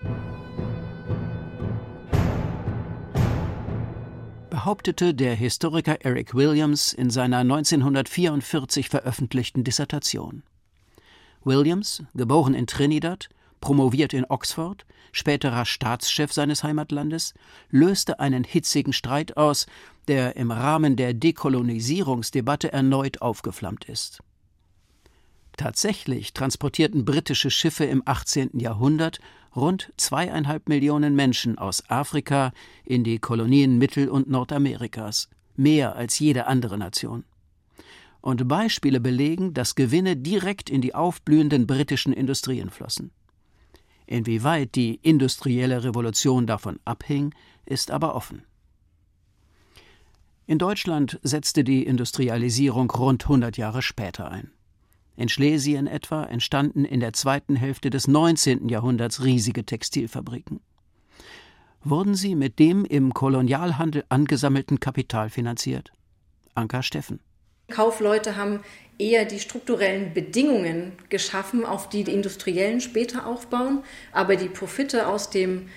behauptete 4.58 5.14
der 5.14 5.36
Historiker 5.36 6.04
Eric 6.04 6.34
Williams 6.34 6.92
in 6.92 7.10
seiner 7.10 7.38
1944 7.38 8.88
veröffentlichten 8.88 9.62
Dissertation. 9.62 10.42
Williams, 11.44 12.02
geboren 12.14 12.54
in 12.54 12.66
Trinidad, 12.66 13.28
promoviert 13.60 14.12
in 14.12 14.26
Oxford, 14.28 14.84
späterer 15.12 15.64
Staatschef 15.64 16.32
seines 16.32 16.64
Heimatlandes, 16.64 17.34
löste 17.70 18.18
einen 18.18 18.42
hitzigen 18.42 18.92
Streit 18.92 19.36
aus, 19.36 19.66
der 20.08 20.36
im 20.36 20.50
Rahmen 20.50 20.96
der 20.96 21.14
Dekolonisierungsdebatte 21.14 22.72
erneut 22.72 23.22
aufgeflammt 23.22 23.84
ist. 23.84 24.22
Tatsächlich 25.56 26.32
transportierten 26.34 27.04
britische 27.04 27.50
Schiffe 27.50 27.84
im 27.84 28.02
18. 28.04 28.60
Jahrhundert 28.60 29.18
rund 29.56 29.92
zweieinhalb 29.96 30.68
Millionen 30.68 31.16
Menschen 31.16 31.58
aus 31.58 31.88
Afrika 31.90 32.52
in 32.84 33.02
die 33.02 33.18
Kolonien 33.18 33.76
Mittel- 33.76 34.08
und 34.08 34.30
Nordamerikas, 34.30 35.28
mehr 35.56 35.96
als 35.96 36.18
jede 36.18 36.46
andere 36.46 36.78
Nation. 36.78 37.24
Und 38.20 38.46
Beispiele 38.46 39.00
belegen, 39.00 39.52
dass 39.52 39.74
Gewinne 39.74 40.16
direkt 40.16 40.70
in 40.70 40.80
die 40.80 40.94
aufblühenden 40.94 41.66
britischen 41.66 42.12
Industrien 42.12 42.70
flossen. 42.70 43.10
Inwieweit 44.06 44.74
die 44.74 44.98
industrielle 45.02 45.84
Revolution 45.84 46.46
davon 46.46 46.78
abhing, 46.84 47.34
ist 47.66 47.90
aber 47.90 48.14
offen. 48.14 48.42
In 50.48 50.58
Deutschland 50.58 51.20
setzte 51.22 51.62
die 51.62 51.84
Industrialisierung 51.84 52.90
rund 52.90 53.24
100 53.24 53.58
Jahre 53.58 53.82
später 53.82 54.30
ein. 54.30 54.50
In 55.14 55.28
Schlesien 55.28 55.86
etwa 55.86 56.24
entstanden 56.24 56.86
in 56.86 57.00
der 57.00 57.12
zweiten 57.12 57.54
Hälfte 57.54 57.90
des 57.90 58.08
19. 58.08 58.66
Jahrhunderts 58.70 59.22
riesige 59.22 59.66
Textilfabriken. 59.66 60.60
Wurden 61.84 62.14
sie 62.14 62.34
mit 62.34 62.58
dem 62.58 62.86
im 62.86 63.12
Kolonialhandel 63.12 64.04
angesammelten 64.08 64.80
Kapital 64.80 65.28
finanziert? 65.28 65.92
Anka 66.54 66.82
Steffen. 66.82 67.20
Kaufleute 67.68 68.36
haben 68.36 68.60
eher 68.96 69.26
die 69.26 69.40
strukturellen 69.40 70.14
Bedingungen 70.14 70.92
geschaffen, 71.10 71.66
auf 71.66 71.90
die 71.90 72.04
die 72.04 72.14
Industriellen 72.14 72.80
später 72.80 73.26
aufbauen, 73.26 73.82
aber 74.12 74.36
die 74.36 74.48
Profite 74.48 75.08
aus 75.08 75.28
dem 75.28 75.68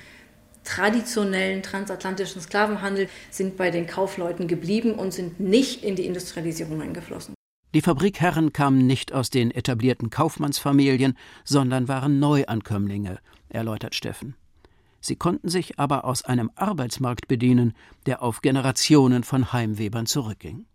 traditionellen 0.64 1.64
transatlantischen 1.64 2.42
Sklavenhandel 2.42 3.10
sind 3.30 3.58
bei 3.58 3.72
den 3.72 3.88
Kaufleuten 3.88 4.48
geblieben 4.48 4.94
und 4.94 5.14
sind 5.14 5.40
nicht 5.40 5.84
in 5.84 5.96
die 5.96 6.06
Industrialisierung 6.06 6.82
eingeflossen. 6.82 7.34
Die 7.74 7.82
Fabrikherren 7.82 8.52
kamen 8.52 8.86
nicht 8.86 9.14
aus 9.14 9.30
den 9.30 9.50
etablierten 9.50 10.10
Kaufmannsfamilien, 10.10 11.18
sondern 11.46 11.88
waren 11.88 12.20
Neuankömmlinge, 12.20 13.20
erläutert 13.48 13.96
Steffen. 13.96 14.36
Sie 15.00 15.16
konnten 15.16 15.50
sich 15.50 15.80
aber 15.80 16.06
aus 16.06 16.24
einem 16.24 16.52
Arbeitsmarkt 16.56 17.28
bedienen, 17.28 17.74
der 18.06 18.22
auf 18.22 18.42
Generationen 18.42 19.24
von 19.24 19.52
Heimwebern 19.52 20.06
zurückging. 20.06 20.66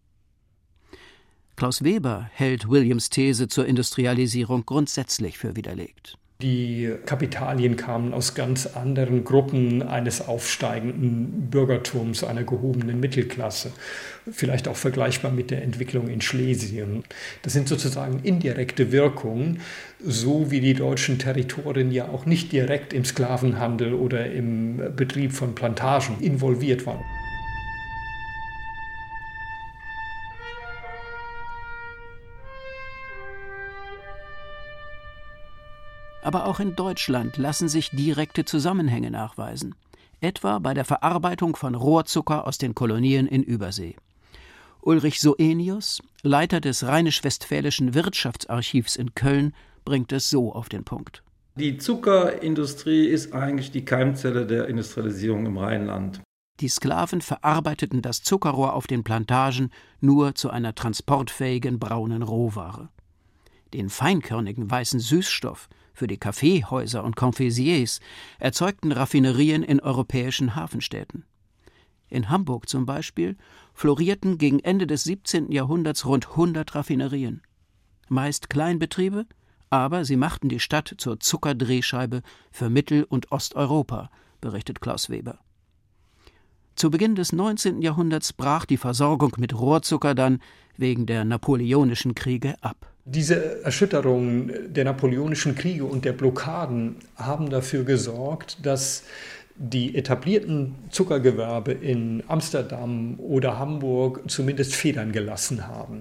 Klaus 1.55 1.85
Weber 1.85 2.28
hält 2.33 2.69
Williams 2.69 3.09
These 3.09 3.49
zur 3.49 3.66
Industrialisierung 3.66 4.66
grundsätzlich 4.66 5.38
für 5.38 5.55
widerlegt. 5.55 6.19
Die 6.43 6.93
Kapitalien 7.07 7.76
kamen 7.76 8.12
aus 8.12 8.35
ganz 8.35 8.66
anderen 8.66 9.25
Gruppen 9.25 9.81
eines 9.83 10.28
aufsteigenden 10.28 11.49
Bürgertums, 11.50 12.25
einer 12.25 12.45
gehobenen 12.45 13.00
Mittelklasse. 13.00 13.73
Vielleicht 14.31 14.69
auch 14.69 14.76
vergleichbar 14.76 15.33
mit 15.33 15.50
der 15.50 15.62
Entwicklung 15.62 16.09
in 16.09 16.21
Schlesien. 16.21 17.05
Das 17.40 17.55
sind 17.55 17.69
sozusagen 17.69 18.21
indirekte 18.23 18.93
Wirkungen, 18.93 19.61
so 20.05 20.50
wie 20.50 20.61
die 20.61 20.75
deutschen 20.75 21.19
Territorien 21.19 21.90
ja 21.90 22.09
auch 22.09 22.26
nicht 22.26 22.52
direkt 22.52 22.93
im 22.93 23.07
Sklavenhandel 23.07 23.95
oder 23.95 24.31
im 24.31 24.95
Betrieb 24.95 25.33
von 25.33 25.55
Plantagen 25.55 26.21
involviert 26.21 26.85
waren. 26.85 27.00
Aber 36.27 36.47
auch 36.47 36.59
in 36.59 36.75
Deutschland 36.75 37.37
lassen 37.37 37.69
sich 37.69 37.91
direkte 37.91 38.45
Zusammenhänge 38.45 39.12
nachweisen, 39.12 39.77
etwa 40.21 40.59
bei 40.59 40.75
der 40.75 40.85
Verarbeitung 40.85 41.55
von 41.55 41.77
Rohrzucker 41.77 42.49
aus 42.49 42.59
den 42.59 42.75
Kolonien 42.75 43.29
in 43.29 43.45
Übersee. 43.45 43.95
Ulrich 44.81 45.21
Soenius, 45.21 46.03
Leiter 46.23 46.61
des 46.61 46.85
Rheinisch-Westfälischen 46.85 47.95
Wirtschaftsarchivs 47.95 48.97
in 48.97 49.15
Köln, 49.15 49.55
bringt 49.85 50.11
es 50.11 50.29
so 50.29 50.53
auf 50.53 50.69
den 50.69 50.83
Punkt. 50.83 51.23
Die 51.55 51.79
Zuckerindustrie 51.79 53.07
ist 53.07 53.33
eigentlich 53.33 53.71
die 53.71 53.85
Keimzelle 53.85 54.47
der 54.47 54.67
Industrialisierung 54.67 55.47
im 55.47 55.59
Rheinland. 55.59 56.23
Die 56.59 56.69
Sklaven 56.69 57.21
verarbeiteten 57.21 58.03
das 58.03 58.23
Zuckerrohr 58.23 58.75
auf 58.75 58.89
den 58.89 59.05
Plantagen 59.05 59.71
nur 60.01 60.35
zu 60.35 60.51
einer 60.51 60.75
transportfähigen 60.75 61.79
braunen 61.79 62.23
Rohware. 62.23 62.89
Den 63.73 63.91
feinkörnigen 63.91 64.69
weißen 64.69 64.99
Süßstoff, 64.99 65.69
für 65.96 66.06
die 66.06 66.18
Kaffeehäuser 66.18 67.02
und 67.02 67.16
Confiseers 67.16 68.00
erzeugten 68.38 68.92
Raffinerien 68.92 69.62
in 69.62 69.80
europäischen 69.80 70.54
Hafenstädten. 70.54 71.24
In 72.09 72.28
Hamburg 72.28 72.68
zum 72.68 72.87
Beispiel 72.87 73.37
florierten 73.72 74.38
gegen 74.38 74.61
Ende 74.61 74.87
des 74.87 75.04
17. 75.04 75.50
Jahrhunderts 75.50 76.04
rund 76.04 76.28
100 76.28 76.74
Raffinerien. 76.74 77.42
Meist 78.09 78.50
Kleinbetriebe, 78.50 79.26
aber 79.70 80.04
sie 80.04 80.16
machten 80.16 80.48
die 80.48 80.61
Stadt 80.61 80.94
zur 80.98 81.18
Zuckerdrehscheibe 81.18 82.22
für 82.52 82.70
Mittel- 82.70 83.04
und 83.04 83.32
Osteuropa, 83.32 84.11
berichtet 84.40 84.80
Klaus 84.80 85.11
Weber. 85.11 85.40
Zu 86.76 86.90
Beginn 86.90 87.14
des 87.14 87.32
19. 87.32 87.80
Jahrhunderts 87.80 88.35
brach 88.35 88.66
die 88.66 88.76
Versorgung 88.76 89.32
mit 89.38 89.59
Rohrzucker 89.59 90.14
dann 90.14 90.40
wegen 90.76 91.06
der 91.06 91.24
napoleonischen 91.24 92.14
Kriege 92.14 92.54
ab. 92.61 92.92
Diese 93.09 93.62
Erschütterungen 93.62 94.75
der 94.75 94.85
napoleonischen 94.85 95.55
Kriege 95.55 95.85
und 95.85 96.05
der 96.05 96.12
Blockaden 96.12 96.97
haben 97.14 97.51
dafür 97.51 97.85
gesorgt, 97.85 98.66
dass 98.66 99.05
die 99.55 99.95
etablierten 99.95 100.75
Zuckergewerbe 100.90 101.71
in 101.71 102.25
Amsterdam 102.27 103.14
oder 103.21 103.61
Hamburg 103.61 104.23
zumindest 104.27 104.75
Federn 104.75 105.12
gelassen 105.12 105.69
haben. 105.69 106.01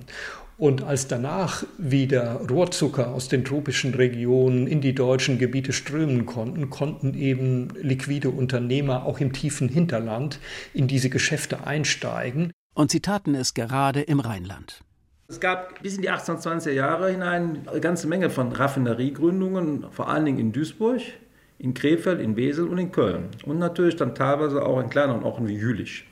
Und 0.58 0.82
als 0.82 1.08
danach 1.08 1.64
wieder 1.78 2.42
Rohrzucker 2.50 3.10
aus 3.10 3.28
den 3.28 3.46
tropischen 3.46 3.94
Regionen 3.94 4.66
in 4.66 4.82
die 4.82 4.96
deutschen 4.96 5.38
Gebiete 5.38 5.74
strömen 5.74 6.26
konnten, 6.26 6.72
konnten 6.72 7.14
eben 7.14 7.68
liquide 7.80 8.32
Unternehmer 8.32 9.06
auch 9.06 9.20
im 9.20 9.32
tiefen 9.32 9.70
Hinterland 9.70 10.40
in 10.74 10.88
diese 10.88 11.12
Geschäfte 11.12 11.68
einsteigen. 11.68 12.52
Und 12.74 12.90
sie 12.90 13.02
taten 13.02 13.36
es 13.36 13.54
gerade 13.54 14.02
im 14.02 14.20
Rheinland. 14.20 14.85
Es 15.28 15.40
gab 15.40 15.82
bis 15.82 15.96
in 15.96 16.04
die 16.04 16.12
1820er 16.12 16.72
Jahre 16.72 17.10
hinein 17.10 17.64
eine 17.66 17.80
ganze 17.80 18.08
Menge 18.08 18.30
von 18.30 18.52
Raffineriegründungen, 18.52 19.88
vor 19.90 20.08
allen 20.08 20.26
Dingen 20.26 20.38
in 20.38 20.52
Duisburg, 20.52 21.02
in 21.58 21.74
Krefeld, 21.74 22.22
in 22.22 22.36
Wesel 22.36 22.68
und 22.68 22.78
in 22.78 22.92
Köln. 22.92 23.30
Und 23.44 23.58
natürlich 23.58 23.96
dann 23.96 24.14
teilweise 24.14 24.64
auch 24.64 24.80
in 24.80 24.90
kleineren 24.90 25.24
Orten 25.24 25.48
wie 25.48 25.56
Jülich. 25.56 26.06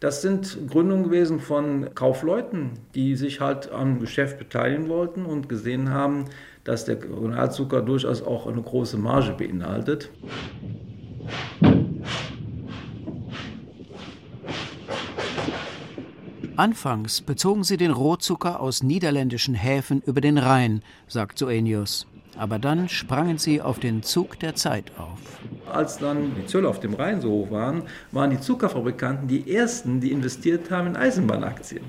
Das 0.00 0.22
sind 0.22 0.58
Gründungen 0.68 1.04
gewesen 1.04 1.38
von 1.38 1.94
Kaufleuten, 1.94 2.70
die 2.96 3.14
sich 3.14 3.40
halt 3.40 3.70
am 3.70 4.00
Geschäft 4.00 4.38
beteiligen 4.38 4.88
wollten 4.88 5.24
und 5.24 5.48
gesehen 5.48 5.90
haben, 5.90 6.24
dass 6.64 6.84
der 6.84 6.96
Regionalzucker 6.96 7.80
durchaus 7.80 8.22
auch 8.22 8.48
eine 8.48 8.62
große 8.62 8.98
Marge 8.98 9.34
beinhaltet. 9.38 10.10
Anfangs 16.58 17.20
bezogen 17.20 17.62
sie 17.62 17.76
den 17.76 17.92
Rohzucker 17.92 18.58
aus 18.58 18.82
niederländischen 18.82 19.54
Häfen 19.54 20.02
über 20.04 20.20
den 20.20 20.38
Rhein, 20.38 20.82
sagt 21.06 21.38
Soenius. 21.38 22.08
Aber 22.36 22.58
dann 22.58 22.88
sprangen 22.88 23.38
sie 23.38 23.62
auf 23.62 23.78
den 23.78 24.02
Zug 24.02 24.40
der 24.40 24.56
Zeit 24.56 24.90
auf. 24.98 25.20
Als 25.72 25.98
dann 25.98 26.34
die 26.34 26.46
Zölle 26.46 26.68
auf 26.68 26.80
dem 26.80 26.94
Rhein 26.94 27.20
so 27.20 27.30
hoch 27.30 27.52
waren, 27.52 27.84
waren 28.10 28.30
die 28.30 28.40
Zuckerfabrikanten 28.40 29.28
die 29.28 29.54
ersten, 29.54 30.00
die 30.00 30.10
investiert 30.10 30.68
haben 30.72 30.88
in 30.88 30.96
Eisenbahnaktien. 30.96 31.84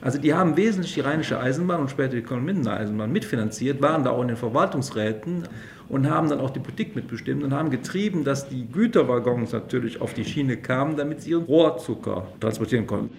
Also 0.00 0.18
die 0.18 0.34
haben 0.34 0.56
wesentlich 0.56 0.94
die 0.94 1.00
rheinische 1.00 1.38
Eisenbahn 1.38 1.82
und 1.82 1.90
später 1.90 2.16
die 2.16 2.22
Köln-Mindener 2.22 2.72
Eisenbahn 2.76 3.12
mitfinanziert, 3.12 3.80
waren 3.80 4.02
da 4.02 4.10
auch 4.10 4.22
in 4.22 4.28
den 4.28 4.36
Verwaltungsräten 4.36 5.44
und 5.88 6.10
haben 6.10 6.28
dann 6.28 6.40
auch 6.40 6.50
die 6.50 6.60
Politik 6.60 6.96
mitbestimmt 6.96 7.44
und 7.44 7.54
haben 7.54 7.70
getrieben, 7.70 8.24
dass 8.24 8.48
die 8.48 8.66
Güterwaggons 8.66 9.52
natürlich 9.52 10.00
auf 10.00 10.12
die 10.12 10.24
Schiene 10.24 10.56
kamen, 10.56 10.96
damit 10.96 11.22
sie 11.22 11.30
ihren 11.30 11.44
Rohrzucker 11.44 12.26
transportieren 12.40 12.88
konnten. 12.88 13.10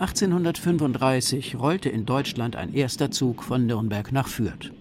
1835 0.00 1.56
rollte 1.56 1.88
in 1.88 2.04
Deutschland 2.04 2.56
ein 2.56 2.74
erster 2.74 3.12
Zug 3.12 3.44
von 3.44 3.66
Nürnberg 3.66 4.10
nach 4.10 4.26
Fürth. 4.26 4.72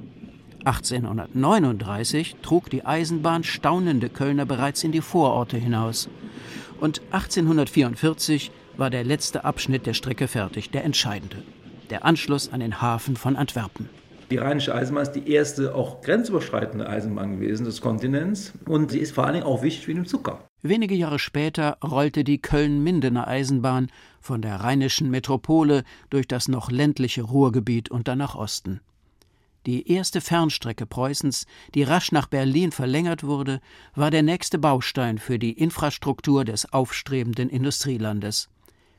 1839 0.65 2.38
trug 2.41 2.69
die 2.71 2.84
Eisenbahn 2.84 3.43
staunende 3.43 4.10
Kölner 4.10 4.47
bereits 4.47 4.84
in 4.84 4.91
die 4.91 5.02
Vororte 5.02 5.58
hinaus. 5.58 6.10
Und 6.80 7.02
1844 7.12 8.52
war 8.76 8.89
der 8.89 9.04
letzte 9.04 9.45
Abschnitt 9.45 9.86
der 9.86 9.93
Strecke 9.93 10.28
fertig, 10.28 10.71
der 10.71 10.84
entscheidende, 10.84 11.43
der 11.91 12.06
Anschluss 12.06 12.52
an 12.52 12.62
den 12.62 12.82
Hafen 12.82 13.15
von 13.15 13.36
Antwerpen. 13.36 13.89
Die 14.32 14.38
Rheinische 14.38 14.73
Eisenbahn 14.73 15.04
ist 15.04 15.12
die 15.12 15.32
erste 15.32 15.76
auch 15.76 16.02
grenzüberschreitende 16.02 16.89
Eisenbahn 16.89 17.39
gewesen 17.39 17.65
des 17.65 17.82
Kontinents 17.82 18.54
und 18.65 18.89
sie 18.89 18.99
ist 18.99 19.13
vor 19.13 19.26
allen 19.26 19.36
Dingen 19.36 19.45
auch 19.45 19.62
wichtig 19.62 19.88
wie 19.88 19.93
dem 19.93 20.08
Zucker. 20.08 20.39
Wenige 20.65 20.95
Jahre 20.95 21.19
später 21.19 21.78
rollte 21.84 22.23
die 22.23 22.41
Köln-Mindener 22.41 23.28
Eisenbahn 23.28 23.91
von 24.21 24.41
der 24.41 24.62
rheinischen 24.62 25.10
Metropole 25.10 25.84
durch 26.10 26.26
das 26.26 26.47
noch 26.47 26.71
ländliche 26.71 27.23
Ruhrgebiet 27.23 27.91
und 27.91 28.08
dann 28.08 28.19
nach 28.19 28.36
Osten. 28.36 28.80
Die 29.65 29.91
erste 29.91 30.21
Fernstrecke 30.21 30.86
Preußens, 30.86 31.47
die 31.76 31.84
rasch 31.84 32.13
nach 32.13 32.28
Berlin 32.28 32.71
verlängert 32.71 33.26
wurde, 33.26 33.60
war 33.93 34.10
der 34.10 34.23
nächste 34.23 34.58
Baustein 34.58 35.17
für 35.17 35.38
die 35.38 35.52
Infrastruktur 35.52 36.45
des 36.45 36.71
aufstrebenden 36.71 37.49
Industrielandes, 37.49 38.49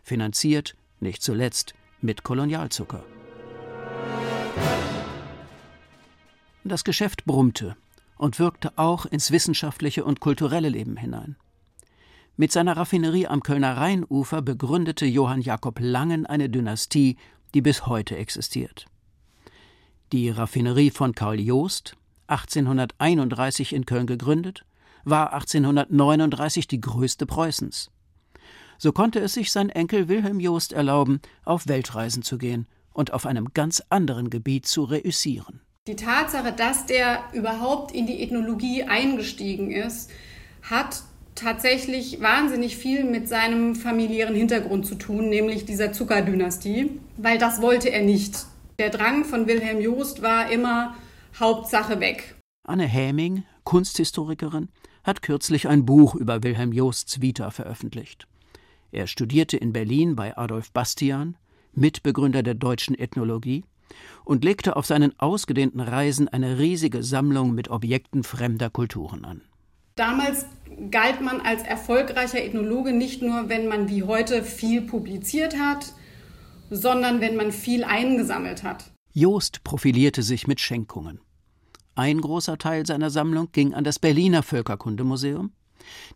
finanziert, 0.02 0.76
nicht 1.00 1.22
zuletzt, 1.22 1.72
mit 2.02 2.24
Kolonialzucker. 2.24 3.02
Das 6.62 6.84
Geschäft 6.84 7.24
brummte 7.24 7.74
und 8.18 8.38
wirkte 8.38 8.72
auch 8.76 9.06
ins 9.06 9.30
wissenschaftliche 9.30 10.04
und 10.04 10.20
kulturelle 10.20 10.68
Leben 10.68 10.98
hinein. 10.98 11.36
Mit 12.36 12.50
seiner 12.50 12.76
Raffinerie 12.76 13.28
am 13.28 13.44
Kölner 13.44 13.76
Rheinufer 13.76 14.42
begründete 14.42 15.06
Johann 15.06 15.40
Jakob 15.40 15.78
Langen 15.78 16.26
eine 16.26 16.50
Dynastie, 16.50 17.16
die 17.54 17.62
bis 17.62 17.86
heute 17.86 18.16
existiert. 18.16 18.86
Die 20.12 20.30
Raffinerie 20.30 20.90
von 20.90 21.14
Karl 21.14 21.38
Joost, 21.38 21.96
1831 22.26 23.72
in 23.72 23.86
Köln 23.86 24.08
gegründet, 24.08 24.64
war 25.04 25.32
1839 25.32 26.66
die 26.66 26.80
größte 26.80 27.24
Preußens. 27.24 27.92
So 28.78 28.90
konnte 28.90 29.20
es 29.20 29.34
sich 29.34 29.52
sein 29.52 29.70
Enkel 29.70 30.08
Wilhelm 30.08 30.40
Joost 30.40 30.72
erlauben, 30.72 31.20
auf 31.44 31.68
Weltreisen 31.68 32.24
zu 32.24 32.36
gehen 32.36 32.66
und 32.92 33.12
auf 33.12 33.26
einem 33.26 33.54
ganz 33.54 33.80
anderen 33.90 34.28
Gebiet 34.28 34.66
zu 34.66 34.82
reüssieren. 34.82 35.60
Die 35.86 35.94
Tatsache, 35.94 36.52
dass 36.52 36.86
der 36.86 37.22
überhaupt 37.32 37.92
in 37.92 38.08
die 38.08 38.22
Ethnologie 38.24 38.82
eingestiegen 38.82 39.70
ist, 39.70 40.10
hat 40.62 41.04
tatsächlich 41.34 42.20
wahnsinnig 42.20 42.76
viel 42.76 43.04
mit 43.04 43.28
seinem 43.28 43.74
familiären 43.74 44.34
Hintergrund 44.34 44.86
zu 44.86 44.94
tun, 44.94 45.28
nämlich 45.28 45.64
dieser 45.64 45.92
Zuckerdynastie, 45.92 46.90
weil 47.16 47.38
das 47.38 47.60
wollte 47.60 47.90
er 47.90 48.02
nicht. 48.02 48.46
Der 48.78 48.90
Drang 48.90 49.24
von 49.24 49.46
Wilhelm 49.46 49.80
Joost 49.80 50.22
war 50.22 50.50
immer 50.50 50.94
Hauptsache 51.38 52.00
weg. 52.00 52.34
Anne 52.66 52.86
Häming, 52.86 53.44
Kunsthistorikerin, 53.64 54.68
hat 55.04 55.22
kürzlich 55.22 55.68
ein 55.68 55.84
Buch 55.84 56.14
über 56.14 56.42
Wilhelm 56.42 56.72
Joosts 56.72 57.20
Vita 57.20 57.50
veröffentlicht. 57.50 58.26
Er 58.90 59.06
studierte 59.06 59.56
in 59.56 59.72
Berlin 59.72 60.16
bei 60.16 60.36
Adolf 60.36 60.72
Bastian, 60.72 61.36
Mitbegründer 61.72 62.42
der 62.42 62.54
deutschen 62.54 62.98
Ethnologie, 62.98 63.64
und 64.24 64.44
legte 64.44 64.76
auf 64.76 64.86
seinen 64.86 65.18
ausgedehnten 65.18 65.80
Reisen 65.80 66.28
eine 66.28 66.58
riesige 66.58 67.02
Sammlung 67.02 67.54
mit 67.54 67.68
Objekten 67.68 68.22
fremder 68.22 68.70
Kulturen 68.70 69.24
an. 69.24 69.42
Damals 69.96 70.46
galt 70.90 71.20
man 71.20 71.40
als 71.40 71.62
erfolgreicher 71.62 72.42
Ethnologe 72.42 72.92
nicht 72.92 73.22
nur, 73.22 73.48
wenn 73.48 73.68
man 73.68 73.88
wie 73.88 74.02
heute 74.02 74.42
viel 74.42 74.82
publiziert 74.82 75.56
hat, 75.56 75.92
sondern 76.68 77.20
wenn 77.20 77.36
man 77.36 77.52
viel 77.52 77.84
eingesammelt 77.84 78.64
hat. 78.64 78.90
Joost 79.12 79.62
profilierte 79.62 80.24
sich 80.24 80.48
mit 80.48 80.60
Schenkungen. 80.60 81.20
Ein 81.94 82.20
großer 82.20 82.58
Teil 82.58 82.84
seiner 82.84 83.10
Sammlung 83.10 83.52
ging 83.52 83.72
an 83.72 83.84
das 83.84 84.00
Berliner 84.00 84.42
Völkerkundemuseum, 84.42 85.52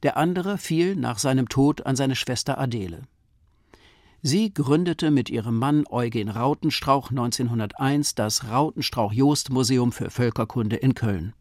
der 0.03 0.17
andere 0.17 0.59
fiel 0.59 0.97
nach 0.97 1.19
seinem 1.19 1.49
Tod 1.49 1.87
an 1.87 1.95
seine 1.95 2.17
Schwester 2.17 2.59
Adele. 2.59 3.03
Sie 4.23 4.53
gründete 4.53 5.12
mit 5.12 5.31
ihrem 5.31 5.57
Mann 5.57 5.85
Eugen 5.88 6.29
Rautenstrauch 6.29 7.11
1901 7.11 8.17
das 8.17 8.51
Rautenstrauch-Jost-Museum 8.51 9.93
für 9.93 10.11
Völkerkunde 10.11 10.75
in 10.75 10.95
Köln. 10.95 11.35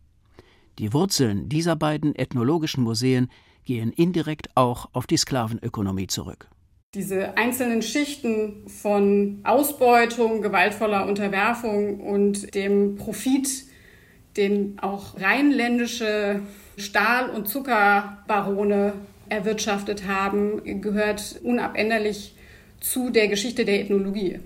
Die 0.80 0.94
Wurzeln 0.94 1.50
dieser 1.50 1.76
beiden 1.76 2.16
ethnologischen 2.16 2.84
Museen 2.84 3.30
gehen 3.66 3.92
indirekt 3.92 4.50
auch 4.56 4.90
auf 4.94 5.08
die 5.08 5.18
Sklavenökonomie 5.18 6.08
zurück. 6.08 6.48
Diese 6.94 7.36
einzelnen 7.36 7.82
Schichten 7.82 8.68
von 8.68 9.40
Ausbeutung, 9.44 10.42
gewaltvoller 10.42 11.06
Unterwerfung 11.08 12.00
und 12.00 12.54
dem 12.54 12.96
Profit, 12.96 13.66
den 14.38 14.78
auch 14.80 15.20
rheinländische 15.20 16.42
Stahl- 16.78 17.30
und 17.32 17.48
Zuckerbarone 17.48 18.94
erwirtschaftet 19.30 20.08
haben, 20.08 20.82
gehört 20.82 21.40
unabänderlich 21.44 22.36
zu 22.80 23.10
der 23.10 23.28
Geschichte 23.28 23.66
der 23.66 23.82
Ethnologie. 23.82 24.40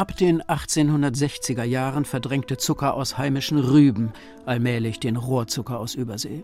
Ab 0.00 0.16
den 0.16 0.42
1860er 0.42 1.62
Jahren 1.62 2.06
verdrängte 2.06 2.56
Zucker 2.56 2.94
aus 2.94 3.18
heimischen 3.18 3.58
Rüben 3.58 4.14
allmählich 4.46 4.98
den 4.98 5.16
Rohrzucker 5.16 5.78
aus 5.78 5.94
Übersee. 5.94 6.42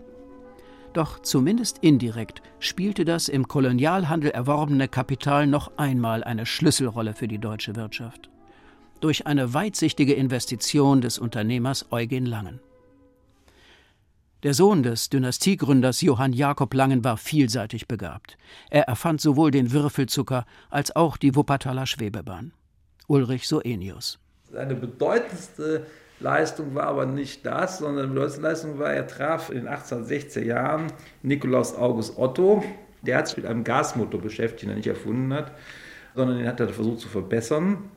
Doch 0.93 1.23
zumindest 1.23 1.79
indirekt 1.79 2.43
spielte 2.59 3.03
das 3.03 3.29
im 3.29 3.47
Kolonialhandel 3.47 4.29
erworbene 4.29 4.87
Kapital 4.87 5.47
noch 5.47 5.75
einmal 5.75 6.23
eine 6.23 6.45
Schlüsselrolle 6.45 7.15
für 7.15 7.27
die 7.27 7.39
deutsche 7.39 7.75
Wirtschaft. 7.75 8.29
Durch 8.99 9.25
eine 9.25 9.55
weitsichtige 9.55 10.13
Investition 10.13 11.01
des 11.01 11.17
Unternehmers 11.17 11.91
Eugen 11.91 12.27
Langen. 12.27 12.59
Der 14.43 14.53
Sohn 14.53 14.83
des 14.83 15.09
Dynastiegründers 15.09 16.01
Johann 16.01 16.33
Jakob 16.33 16.75
Langen 16.75 17.03
war 17.03 17.17
vielseitig 17.17 17.87
begabt. 17.87 18.37
Er 18.69 18.83
erfand 18.83 19.19
sowohl 19.19 19.49
den 19.49 19.71
Würfelzucker 19.71 20.45
als 20.69 20.95
auch 20.95 21.17
die 21.17 21.35
Wuppertaler 21.35 21.87
Schwebebahn. 21.87 22.51
Ulrich 23.07 23.47
Soenius. 23.47 24.19
Seine 24.51 24.75
bedeutendste 24.75 25.85
Leistung 26.19 26.75
war 26.75 26.87
aber 26.87 27.05
nicht 27.05 27.45
das, 27.45 27.79
sondern 27.79 28.07
die 28.07 28.13
bedeutendste 28.13 28.41
Leistung 28.41 28.79
war, 28.79 28.93
er 28.93 29.07
traf 29.07 29.49
in 29.49 29.65
den 29.65 29.67
1860er 29.67 30.43
Jahren 30.43 30.87
Nikolaus 31.23 31.75
August 31.75 32.17
Otto. 32.17 32.63
Der 33.01 33.17
hat 33.17 33.27
sich 33.27 33.37
mit 33.37 33.45
einem 33.45 33.63
Gasmotor 33.63 34.21
beschäftigt, 34.21 34.63
den 34.63 34.69
er 34.69 34.75
nicht 34.75 34.87
erfunden 34.87 35.33
hat, 35.33 35.51
sondern 36.15 36.37
den 36.37 36.47
hat 36.47 36.59
er 36.59 36.69
versucht 36.69 36.99
zu 36.99 37.07
verbessern 37.07 37.89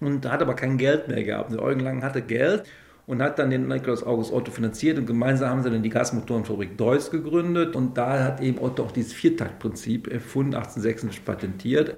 und 0.00 0.30
hat 0.30 0.40
aber 0.40 0.54
kein 0.54 0.78
Geld 0.78 1.08
mehr 1.08 1.24
gehabt. 1.24 1.52
Der 1.52 1.62
Eugen 1.62 1.80
Lang 1.80 2.02
hatte 2.02 2.22
Geld 2.22 2.64
und 3.06 3.20
hat 3.20 3.38
dann 3.38 3.50
den 3.50 3.68
Nikolaus 3.68 4.02
August 4.02 4.32
Otto 4.32 4.50
finanziert 4.50 4.98
und 4.98 5.06
gemeinsam 5.06 5.50
haben 5.50 5.62
sie 5.62 5.70
dann 5.70 5.82
die 5.82 5.90
Gasmotorenfabrik 5.90 6.78
Deuss 6.78 7.10
gegründet 7.10 7.76
und 7.76 7.96
da 7.96 8.24
hat 8.24 8.40
eben 8.40 8.58
Otto 8.58 8.84
auch 8.84 8.92
dieses 8.92 9.12
Viertaktprinzip 9.12 10.06
erfunden, 10.06 10.54
1866 10.54 11.24
patentiert. 11.24 11.96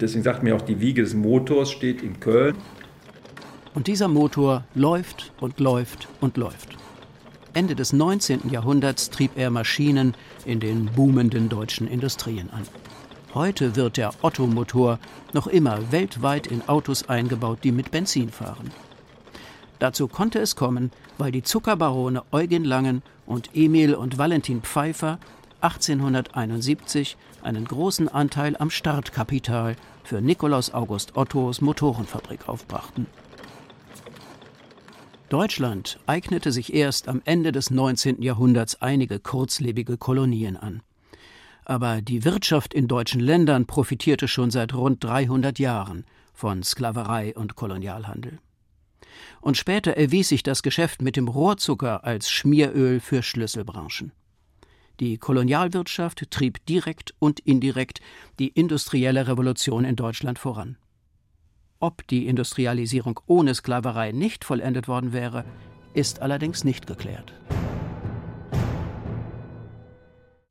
Deswegen 0.00 0.24
sagt 0.24 0.42
mir 0.42 0.56
auch, 0.56 0.62
die 0.62 0.80
Wiege 0.80 1.02
des 1.02 1.14
Motors 1.14 1.70
steht 1.70 2.02
in 2.02 2.18
Köln. 2.20 2.56
Und 3.74 3.86
dieser 3.86 4.08
Motor 4.08 4.64
läuft 4.74 5.32
und 5.40 5.60
läuft 5.60 6.08
und 6.20 6.36
läuft. 6.36 6.76
Ende 7.52 7.74
des 7.74 7.92
19. 7.92 8.50
Jahrhunderts 8.50 9.10
trieb 9.10 9.32
er 9.36 9.50
Maschinen 9.50 10.14
in 10.44 10.60
den 10.60 10.86
boomenden 10.86 11.48
deutschen 11.48 11.86
Industrien 11.86 12.50
an. 12.50 12.62
Heute 13.34 13.76
wird 13.76 13.96
der 13.96 14.10
Otto-Motor 14.22 14.98
noch 15.32 15.46
immer 15.46 15.92
weltweit 15.92 16.48
in 16.48 16.68
Autos 16.68 17.08
eingebaut, 17.08 17.60
die 17.62 17.70
mit 17.70 17.92
Benzin 17.92 18.30
fahren. 18.30 18.72
Dazu 19.80 20.08
konnte 20.08 20.38
es 20.38 20.56
kommen, 20.56 20.92
weil 21.16 21.32
die 21.32 21.42
Zuckerbarone 21.42 22.22
Eugen 22.32 22.64
Langen 22.64 23.02
und 23.24 23.50
Emil 23.54 23.94
und 23.94 24.18
Valentin 24.18 24.60
Pfeiffer 24.60 25.18
1871 25.62 27.16
einen 27.42 27.64
großen 27.64 28.08
Anteil 28.08 28.56
am 28.58 28.68
Startkapital 28.68 29.76
für 30.04 30.20
Nikolaus 30.20 30.72
August 30.74 31.16
Ottos 31.16 31.62
Motorenfabrik 31.62 32.46
aufbrachten. 32.46 33.06
Deutschland 35.30 35.98
eignete 36.06 36.52
sich 36.52 36.74
erst 36.74 37.08
am 37.08 37.22
Ende 37.24 37.50
des 37.50 37.70
19. 37.70 38.20
Jahrhunderts 38.20 38.82
einige 38.82 39.18
kurzlebige 39.18 39.96
Kolonien 39.96 40.58
an. 40.58 40.82
Aber 41.64 42.02
die 42.02 42.26
Wirtschaft 42.26 42.74
in 42.74 42.86
deutschen 42.86 43.20
Ländern 43.20 43.64
profitierte 43.64 44.28
schon 44.28 44.50
seit 44.50 44.74
rund 44.74 45.02
300 45.02 45.58
Jahren 45.58 46.04
von 46.34 46.62
Sklaverei 46.62 47.34
und 47.34 47.56
Kolonialhandel 47.56 48.40
und 49.40 49.56
später 49.56 49.92
erwies 49.92 50.28
sich 50.28 50.42
das 50.42 50.62
Geschäft 50.62 51.02
mit 51.02 51.16
dem 51.16 51.28
Rohrzucker 51.28 52.04
als 52.04 52.30
Schmieröl 52.30 53.00
für 53.00 53.22
Schlüsselbranchen. 53.22 54.12
Die 55.00 55.16
Kolonialwirtschaft 55.16 56.30
trieb 56.30 56.64
direkt 56.66 57.14
und 57.18 57.40
indirekt 57.40 58.00
die 58.38 58.48
industrielle 58.48 59.26
Revolution 59.26 59.84
in 59.84 59.96
Deutschland 59.96 60.38
voran. 60.38 60.76
Ob 61.78 62.06
die 62.08 62.26
Industrialisierung 62.26 63.18
ohne 63.26 63.54
Sklaverei 63.54 64.12
nicht 64.12 64.44
vollendet 64.44 64.88
worden 64.88 65.14
wäre, 65.14 65.46
ist 65.94 66.20
allerdings 66.20 66.64
nicht 66.64 66.86
geklärt. 66.86 67.32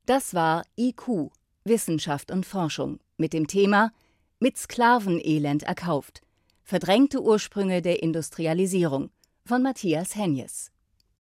Das 0.06 0.34
war 0.34 0.64
IQ, 0.76 1.30
Wissenschaft 1.64 2.32
und 2.32 2.44
Forschung, 2.44 2.98
mit 3.16 3.32
dem 3.32 3.46
Thema 3.46 3.92
Mit 4.40 4.58
Sklavenelend 4.58 5.62
erkauft 5.62 6.22
Verdrängte 6.70 7.20
Ursprünge 7.20 7.82
der 7.82 8.00
Industrialisierung. 8.00 9.10
Von 9.44 9.60
Matthias 9.60 10.14
Henjes 10.14 10.70